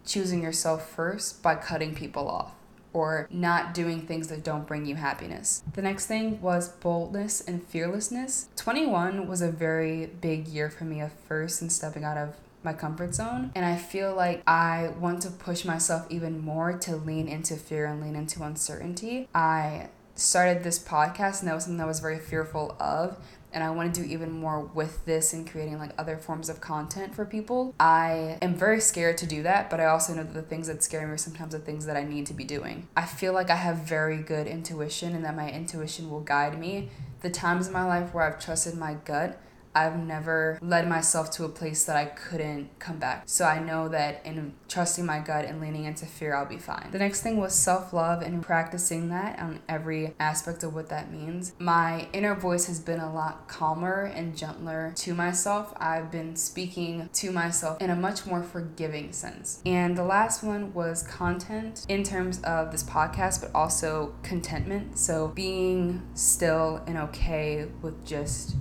choosing 0.04 0.42
yourself 0.42 0.88
first 0.88 1.42
by 1.42 1.54
cutting 1.54 1.94
people 1.94 2.28
off 2.28 2.54
or 2.92 3.28
not 3.30 3.74
doing 3.74 4.00
things 4.00 4.28
that 4.28 4.42
don't 4.42 4.66
bring 4.66 4.86
you 4.86 4.96
happiness. 4.96 5.62
The 5.74 5.82
next 5.82 6.06
thing 6.06 6.40
was 6.40 6.68
boldness 6.68 7.40
and 7.40 7.62
fearlessness. 7.62 8.48
21 8.56 9.28
was 9.28 9.42
a 9.42 9.50
very 9.50 10.06
big 10.06 10.48
year 10.48 10.70
for 10.70 10.84
me 10.84 11.00
of 11.00 11.12
first 11.12 11.60
and 11.60 11.70
stepping 11.70 12.02
out 12.02 12.16
of 12.16 12.34
my 12.68 12.74
comfort 12.74 13.14
zone. 13.14 13.50
And 13.54 13.64
I 13.64 13.76
feel 13.76 14.14
like 14.14 14.42
I 14.46 14.90
want 15.00 15.22
to 15.22 15.30
push 15.30 15.64
myself 15.64 16.06
even 16.10 16.44
more 16.44 16.76
to 16.80 16.96
lean 16.96 17.26
into 17.26 17.56
fear 17.56 17.86
and 17.86 18.00
lean 18.02 18.14
into 18.14 18.42
uncertainty. 18.42 19.28
I 19.34 19.88
started 20.14 20.64
this 20.64 20.78
podcast 20.78 21.40
and 21.40 21.48
that 21.48 21.54
was 21.54 21.64
something 21.64 21.80
I 21.80 21.86
was 21.86 22.00
very 22.00 22.18
fearful 22.18 22.76
of 22.80 23.16
and 23.52 23.64
I 23.64 23.70
want 23.70 23.94
to 23.94 24.02
do 24.02 24.06
even 24.06 24.30
more 24.30 24.60
with 24.60 25.06
this 25.06 25.32
and 25.32 25.50
creating 25.50 25.78
like 25.78 25.92
other 25.96 26.18
forms 26.18 26.50
of 26.50 26.60
content 26.60 27.14
for 27.14 27.24
people. 27.24 27.74
I 27.80 28.36
am 28.42 28.54
very 28.54 28.80
scared 28.80 29.16
to 29.18 29.26
do 29.26 29.42
that, 29.44 29.70
but 29.70 29.80
I 29.80 29.86
also 29.86 30.12
know 30.12 30.24
that 30.24 30.34
the 30.34 30.42
things 30.42 30.66
that 30.66 30.82
scare 30.82 31.06
me 31.06 31.14
are 31.14 31.16
sometimes 31.16 31.52
the 31.52 31.58
things 31.58 31.86
that 31.86 31.96
I 31.96 32.04
need 32.04 32.26
to 32.26 32.34
be 32.34 32.44
doing. 32.44 32.88
I 32.94 33.06
feel 33.06 33.32
like 33.32 33.48
I 33.48 33.56
have 33.56 33.78
very 33.78 34.18
good 34.18 34.46
intuition 34.46 35.14
and 35.14 35.24
that 35.24 35.34
my 35.34 35.50
intuition 35.50 36.10
will 36.10 36.20
guide 36.20 36.58
me. 36.58 36.90
The 37.22 37.30
times 37.30 37.68
in 37.68 37.72
my 37.72 37.84
life 37.84 38.12
where 38.12 38.24
I've 38.24 38.38
trusted 38.38 38.74
my 38.74 38.94
gut, 39.06 39.40
I've 39.78 39.96
never 39.96 40.58
led 40.60 40.88
myself 40.88 41.30
to 41.32 41.44
a 41.44 41.48
place 41.48 41.84
that 41.84 41.96
I 41.96 42.06
couldn't 42.06 42.76
come 42.80 42.98
back. 42.98 43.22
So 43.26 43.44
I 43.44 43.60
know 43.60 43.88
that 43.88 44.26
in 44.26 44.54
trusting 44.66 45.06
my 45.06 45.20
gut 45.20 45.44
and 45.44 45.60
leaning 45.60 45.84
into 45.84 46.04
fear, 46.04 46.34
I'll 46.34 46.46
be 46.46 46.58
fine. 46.58 46.88
The 46.90 46.98
next 46.98 47.20
thing 47.20 47.36
was 47.36 47.54
self 47.54 47.92
love 47.92 48.20
and 48.22 48.42
practicing 48.42 49.08
that 49.10 49.38
on 49.38 49.60
every 49.68 50.14
aspect 50.18 50.64
of 50.64 50.74
what 50.74 50.88
that 50.88 51.12
means. 51.12 51.52
My 51.60 52.08
inner 52.12 52.34
voice 52.34 52.66
has 52.66 52.80
been 52.80 52.98
a 52.98 53.12
lot 53.12 53.46
calmer 53.46 54.04
and 54.04 54.36
gentler 54.36 54.92
to 54.96 55.14
myself. 55.14 55.72
I've 55.76 56.10
been 56.10 56.34
speaking 56.34 57.08
to 57.12 57.30
myself 57.30 57.80
in 57.80 57.90
a 57.90 57.96
much 57.96 58.26
more 58.26 58.42
forgiving 58.42 59.12
sense. 59.12 59.62
And 59.64 59.96
the 59.96 60.04
last 60.04 60.42
one 60.42 60.74
was 60.74 61.04
content 61.04 61.86
in 61.88 62.02
terms 62.02 62.40
of 62.42 62.72
this 62.72 62.82
podcast, 62.82 63.42
but 63.42 63.52
also 63.54 64.14
contentment. 64.24 64.98
So 64.98 65.28
being 65.28 66.02
still 66.14 66.82
and 66.88 66.98
okay 66.98 67.68
with 67.80 68.04
just 68.04 68.56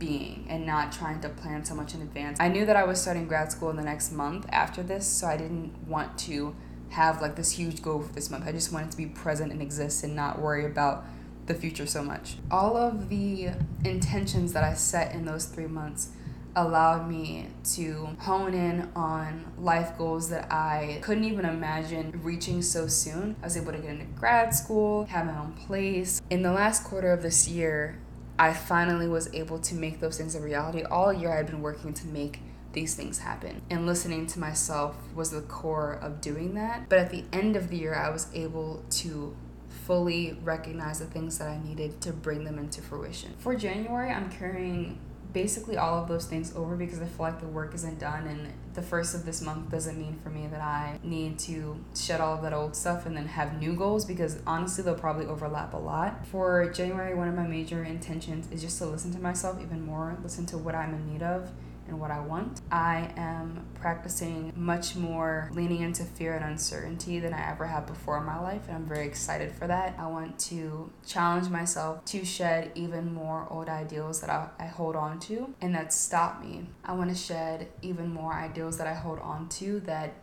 being 0.00 0.46
and 0.48 0.66
not 0.66 0.90
trying 0.90 1.20
to 1.20 1.28
plan 1.28 1.64
so 1.64 1.76
much 1.76 1.94
in 1.94 2.02
advance. 2.02 2.40
I 2.40 2.48
knew 2.48 2.66
that 2.66 2.74
I 2.74 2.82
was 2.82 3.00
starting 3.00 3.28
grad 3.28 3.52
school 3.52 3.70
in 3.70 3.76
the 3.76 3.84
next 3.84 4.10
month 4.10 4.46
after 4.50 4.82
this, 4.82 5.06
so 5.06 5.28
I 5.28 5.36
didn't 5.36 5.86
want 5.86 6.18
to 6.20 6.56
have 6.88 7.22
like 7.22 7.36
this 7.36 7.52
huge 7.52 7.82
goal 7.82 8.02
for 8.02 8.12
this 8.12 8.30
month. 8.30 8.48
I 8.48 8.50
just 8.50 8.72
wanted 8.72 8.90
to 8.90 8.96
be 8.96 9.06
present 9.06 9.52
and 9.52 9.62
exist 9.62 10.02
and 10.02 10.16
not 10.16 10.40
worry 10.40 10.66
about 10.66 11.04
the 11.46 11.54
future 11.54 11.86
so 11.86 12.02
much. 12.02 12.36
All 12.50 12.76
of 12.76 13.08
the 13.08 13.50
intentions 13.84 14.52
that 14.54 14.64
I 14.64 14.74
set 14.74 15.14
in 15.14 15.24
those 15.24 15.44
three 15.46 15.66
months 15.66 16.10
allowed 16.56 17.08
me 17.08 17.46
to 17.62 18.08
hone 18.18 18.54
in 18.54 18.90
on 18.96 19.52
life 19.56 19.96
goals 19.96 20.30
that 20.30 20.50
I 20.50 20.98
couldn't 21.02 21.24
even 21.24 21.44
imagine 21.44 22.20
reaching 22.24 22.60
so 22.62 22.88
soon. 22.88 23.36
I 23.40 23.46
was 23.46 23.56
able 23.56 23.72
to 23.72 23.78
get 23.78 23.90
into 23.90 24.06
grad 24.18 24.52
school, 24.52 25.04
have 25.06 25.26
my 25.26 25.38
own 25.38 25.52
place. 25.52 26.20
In 26.28 26.42
the 26.42 26.52
last 26.52 26.82
quarter 26.84 27.12
of 27.12 27.22
this 27.22 27.46
year, 27.46 27.98
I 28.40 28.54
finally 28.54 29.06
was 29.06 29.28
able 29.34 29.58
to 29.58 29.74
make 29.74 30.00
those 30.00 30.16
things 30.16 30.34
a 30.34 30.40
reality. 30.40 30.82
All 30.82 31.12
year 31.12 31.30
I 31.30 31.36
had 31.36 31.46
been 31.46 31.60
working 31.60 31.92
to 31.92 32.06
make 32.06 32.40
these 32.72 32.94
things 32.94 33.18
happen. 33.18 33.60
And 33.68 33.84
listening 33.84 34.26
to 34.28 34.40
myself 34.40 34.96
was 35.14 35.30
the 35.30 35.42
core 35.42 35.98
of 36.00 36.22
doing 36.22 36.54
that. 36.54 36.88
But 36.88 37.00
at 37.00 37.10
the 37.10 37.24
end 37.34 37.54
of 37.54 37.68
the 37.68 37.76
year, 37.76 37.94
I 37.94 38.08
was 38.08 38.28
able 38.32 38.82
to 38.92 39.36
fully 39.68 40.38
recognize 40.42 41.00
the 41.00 41.04
things 41.04 41.36
that 41.36 41.48
I 41.48 41.62
needed 41.62 42.00
to 42.00 42.14
bring 42.14 42.44
them 42.44 42.58
into 42.58 42.80
fruition. 42.80 43.34
For 43.40 43.54
January, 43.54 44.10
I'm 44.10 44.30
carrying 44.30 44.98
basically 45.32 45.76
all 45.76 46.02
of 46.02 46.08
those 46.08 46.26
things 46.26 46.54
over 46.56 46.76
because 46.76 47.00
I 47.00 47.06
feel 47.06 47.26
like 47.26 47.40
the 47.40 47.46
work 47.46 47.74
isn't 47.74 47.98
done 47.98 48.26
and 48.26 48.52
the 48.74 48.82
first 48.82 49.14
of 49.14 49.24
this 49.24 49.42
month 49.42 49.70
doesn't 49.70 49.98
mean 49.98 50.18
for 50.22 50.30
me 50.30 50.46
that 50.48 50.60
I 50.60 50.98
need 51.02 51.38
to 51.40 51.76
shed 51.94 52.20
all 52.20 52.34
of 52.34 52.42
that 52.42 52.52
old 52.52 52.76
stuff 52.76 53.06
and 53.06 53.16
then 53.16 53.26
have 53.26 53.60
new 53.60 53.74
goals 53.74 54.04
because 54.04 54.38
honestly 54.46 54.84
they'll 54.84 54.94
probably 54.94 55.26
overlap 55.26 55.74
a 55.74 55.78
lot. 55.78 56.26
For 56.26 56.70
January, 56.70 57.14
one 57.14 57.28
of 57.28 57.34
my 57.34 57.46
major 57.46 57.84
intentions 57.84 58.50
is 58.50 58.62
just 58.62 58.78
to 58.78 58.86
listen 58.86 59.12
to 59.12 59.20
myself 59.20 59.60
even 59.60 59.84
more, 59.84 60.16
listen 60.22 60.46
to 60.46 60.58
what 60.58 60.74
I'm 60.74 60.94
in 60.94 61.12
need 61.12 61.22
of 61.22 61.50
and 61.90 62.00
what 62.00 62.10
I 62.10 62.20
want. 62.20 62.60
I 62.70 63.12
am 63.16 63.66
practicing 63.74 64.52
much 64.56 64.96
more 64.96 65.50
leaning 65.52 65.82
into 65.82 66.04
fear 66.04 66.34
and 66.34 66.44
uncertainty 66.44 67.18
than 67.18 67.34
I 67.34 67.50
ever 67.50 67.66
have 67.66 67.86
before 67.86 68.18
in 68.18 68.24
my 68.24 68.40
life, 68.40 68.62
and 68.68 68.76
I'm 68.76 68.86
very 68.86 69.06
excited 69.06 69.52
for 69.52 69.66
that. 69.66 69.96
I 69.98 70.06
want 70.06 70.38
to 70.50 70.90
challenge 71.06 71.48
myself 71.48 72.04
to 72.06 72.24
shed 72.24 72.72
even 72.74 73.12
more 73.12 73.46
old 73.50 73.68
ideals 73.68 74.20
that 74.20 74.30
I, 74.30 74.48
I 74.58 74.66
hold 74.66 74.96
on 74.96 75.18
to 75.20 75.54
and 75.60 75.74
that 75.74 75.92
stop 75.92 76.42
me. 76.42 76.66
I 76.84 76.92
want 76.94 77.10
to 77.10 77.16
shed 77.16 77.68
even 77.82 78.12
more 78.12 78.32
ideals 78.32 78.78
that 78.78 78.86
I 78.86 78.94
hold 78.94 79.18
on 79.18 79.48
to 79.50 79.80
that 79.80 80.14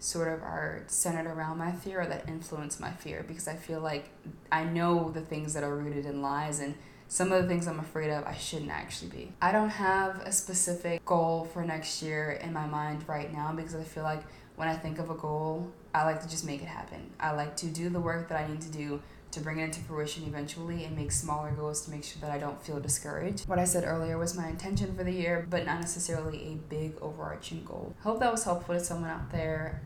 sort 0.00 0.28
of 0.28 0.42
are 0.42 0.84
centered 0.86 1.26
around 1.26 1.58
my 1.58 1.72
fear 1.72 2.02
or 2.02 2.06
that 2.06 2.28
influence 2.28 2.78
my 2.78 2.92
fear 2.92 3.24
because 3.26 3.48
I 3.48 3.56
feel 3.56 3.80
like 3.80 4.10
I 4.52 4.62
know 4.62 5.10
the 5.10 5.20
things 5.20 5.54
that 5.54 5.64
are 5.64 5.74
rooted 5.74 6.06
in 6.06 6.22
lies 6.22 6.60
and 6.60 6.74
some 7.08 7.32
of 7.32 7.42
the 7.42 7.48
things 7.48 7.66
I'm 7.66 7.80
afraid 7.80 8.10
of, 8.10 8.24
I 8.24 8.34
shouldn't 8.34 8.70
actually 8.70 9.10
be. 9.10 9.32
I 9.40 9.50
don't 9.50 9.70
have 9.70 10.20
a 10.20 10.32
specific 10.32 11.04
goal 11.04 11.48
for 11.52 11.64
next 11.64 12.02
year 12.02 12.38
in 12.42 12.52
my 12.52 12.66
mind 12.66 13.04
right 13.08 13.32
now 13.32 13.52
because 13.52 13.74
I 13.74 13.82
feel 13.82 14.02
like 14.04 14.22
when 14.56 14.68
I 14.68 14.76
think 14.76 14.98
of 14.98 15.08
a 15.08 15.14
goal, 15.14 15.72
I 15.94 16.04
like 16.04 16.20
to 16.22 16.28
just 16.28 16.44
make 16.44 16.62
it 16.62 16.68
happen. 16.68 17.10
I 17.18 17.32
like 17.32 17.56
to 17.58 17.66
do 17.66 17.88
the 17.88 18.00
work 18.00 18.28
that 18.28 18.44
I 18.44 18.46
need 18.46 18.60
to 18.60 18.70
do 18.70 19.00
to 19.30 19.40
bring 19.40 19.58
it 19.58 19.64
into 19.64 19.80
fruition 19.80 20.24
eventually 20.24 20.84
and 20.84 20.96
make 20.96 21.12
smaller 21.12 21.50
goals 21.50 21.82
to 21.84 21.90
make 21.90 22.04
sure 22.04 22.20
that 22.20 22.30
I 22.30 22.38
don't 22.38 22.60
feel 22.62 22.80
discouraged. 22.80 23.48
What 23.48 23.58
I 23.58 23.64
said 23.64 23.84
earlier 23.84 24.18
was 24.18 24.36
my 24.36 24.48
intention 24.48 24.94
for 24.94 25.04
the 25.04 25.12
year, 25.12 25.46
but 25.48 25.66
not 25.66 25.80
necessarily 25.80 26.38
a 26.52 26.54
big 26.68 26.94
overarching 27.00 27.64
goal. 27.64 27.94
Hope 28.02 28.20
that 28.20 28.32
was 28.32 28.44
helpful 28.44 28.74
to 28.74 28.80
someone 28.80 29.10
out 29.10 29.30
there. 29.30 29.82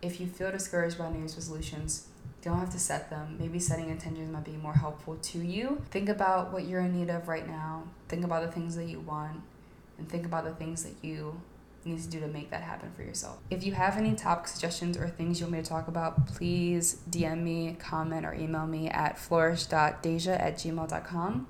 If 0.00 0.20
you 0.20 0.26
feel 0.26 0.52
discouraged 0.52 0.98
by 0.98 1.10
New 1.10 1.18
Year's 1.18 1.34
resolutions, 1.34 2.08
don't 2.44 2.58
have 2.58 2.70
to 2.70 2.78
set 2.78 3.10
them. 3.10 3.36
Maybe 3.40 3.58
setting 3.58 3.88
intentions 3.88 4.30
might 4.30 4.44
be 4.44 4.52
more 4.52 4.74
helpful 4.74 5.16
to 5.16 5.38
you. 5.38 5.82
Think 5.90 6.08
about 6.08 6.52
what 6.52 6.64
you're 6.64 6.80
in 6.80 6.98
need 6.98 7.10
of 7.10 7.26
right 7.26 7.48
now. 7.48 7.84
Think 8.08 8.24
about 8.24 8.44
the 8.44 8.52
things 8.52 8.76
that 8.76 8.84
you 8.84 9.00
want 9.00 9.40
and 9.98 10.08
think 10.08 10.26
about 10.26 10.44
the 10.44 10.52
things 10.52 10.84
that 10.84 10.94
you 11.02 11.40
need 11.84 12.00
to 12.02 12.08
do 12.08 12.20
to 12.20 12.28
make 12.28 12.50
that 12.50 12.62
happen 12.62 12.90
for 12.96 13.02
yourself. 13.02 13.38
If 13.50 13.64
you 13.64 13.72
have 13.72 13.96
any 13.96 14.14
topic 14.14 14.48
suggestions 14.48 14.96
or 14.96 15.08
things 15.08 15.40
you 15.40 15.46
want 15.46 15.56
me 15.56 15.62
to 15.62 15.68
talk 15.68 15.88
about, 15.88 16.26
please 16.26 17.00
DM 17.10 17.42
me, 17.42 17.76
comment, 17.78 18.24
or 18.24 18.34
email 18.34 18.66
me 18.66 18.88
at 18.88 19.18
flourish.deja 19.18 20.32
at 20.32 20.56
gmail.com. 20.56 21.46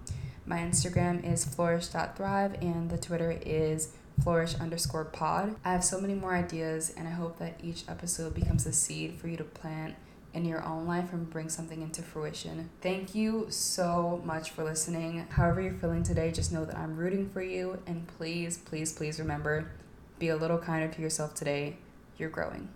My 0.46 0.59
Instagram 0.59 1.24
is 1.24 1.44
flourish.thrive 1.44 2.54
and 2.62 2.90
the 2.90 2.98
Twitter 2.98 3.38
is 3.44 3.92
flourish 4.22 4.54
underscore 4.57 5.04
pod. 5.04 5.57
I 5.64 5.72
have 5.72 5.85
so 5.85 6.00
many 6.00 6.14
more 6.14 6.35
ideas 6.35 6.92
and 6.96 7.09
I 7.09 7.12
hope 7.12 7.38
that 7.38 7.59
each 7.62 7.85
episode 7.88 8.35
becomes 8.35 8.66
a 8.66 8.72
seed 8.72 9.14
for 9.14 9.28
you 9.28 9.37
to 9.37 9.44
plant 9.44 9.94
in 10.35 10.44
your 10.44 10.62
own 10.64 10.87
life 10.87 11.12
and 11.12 11.31
bring 11.31 11.49
something 11.49 11.81
into 11.81 12.03
fruition. 12.03 12.68
Thank 12.81 13.14
you 13.14 13.47
so 13.49 14.20
much 14.25 14.51
for 14.51 14.64
listening. 14.64 15.27
However, 15.31 15.61
you're 15.61 15.75
feeling 15.75 16.03
today, 16.03 16.33
just 16.33 16.53
know 16.53 16.64
that 16.64 16.77
I'm 16.77 16.97
rooting 16.97 17.31
for 17.31 17.42
you. 17.42 17.81
And 17.87 18.07
please, 18.07 18.59
please, 18.59 18.92
please 18.92 19.18
remember 19.18 19.70
be 20.18 20.29
a 20.29 20.37
little 20.37 20.59
kinder 20.59 20.92
to 20.92 21.03
yourself 21.03 21.35
today. 21.35 21.77
You're 22.18 22.31
growing. 22.31 22.68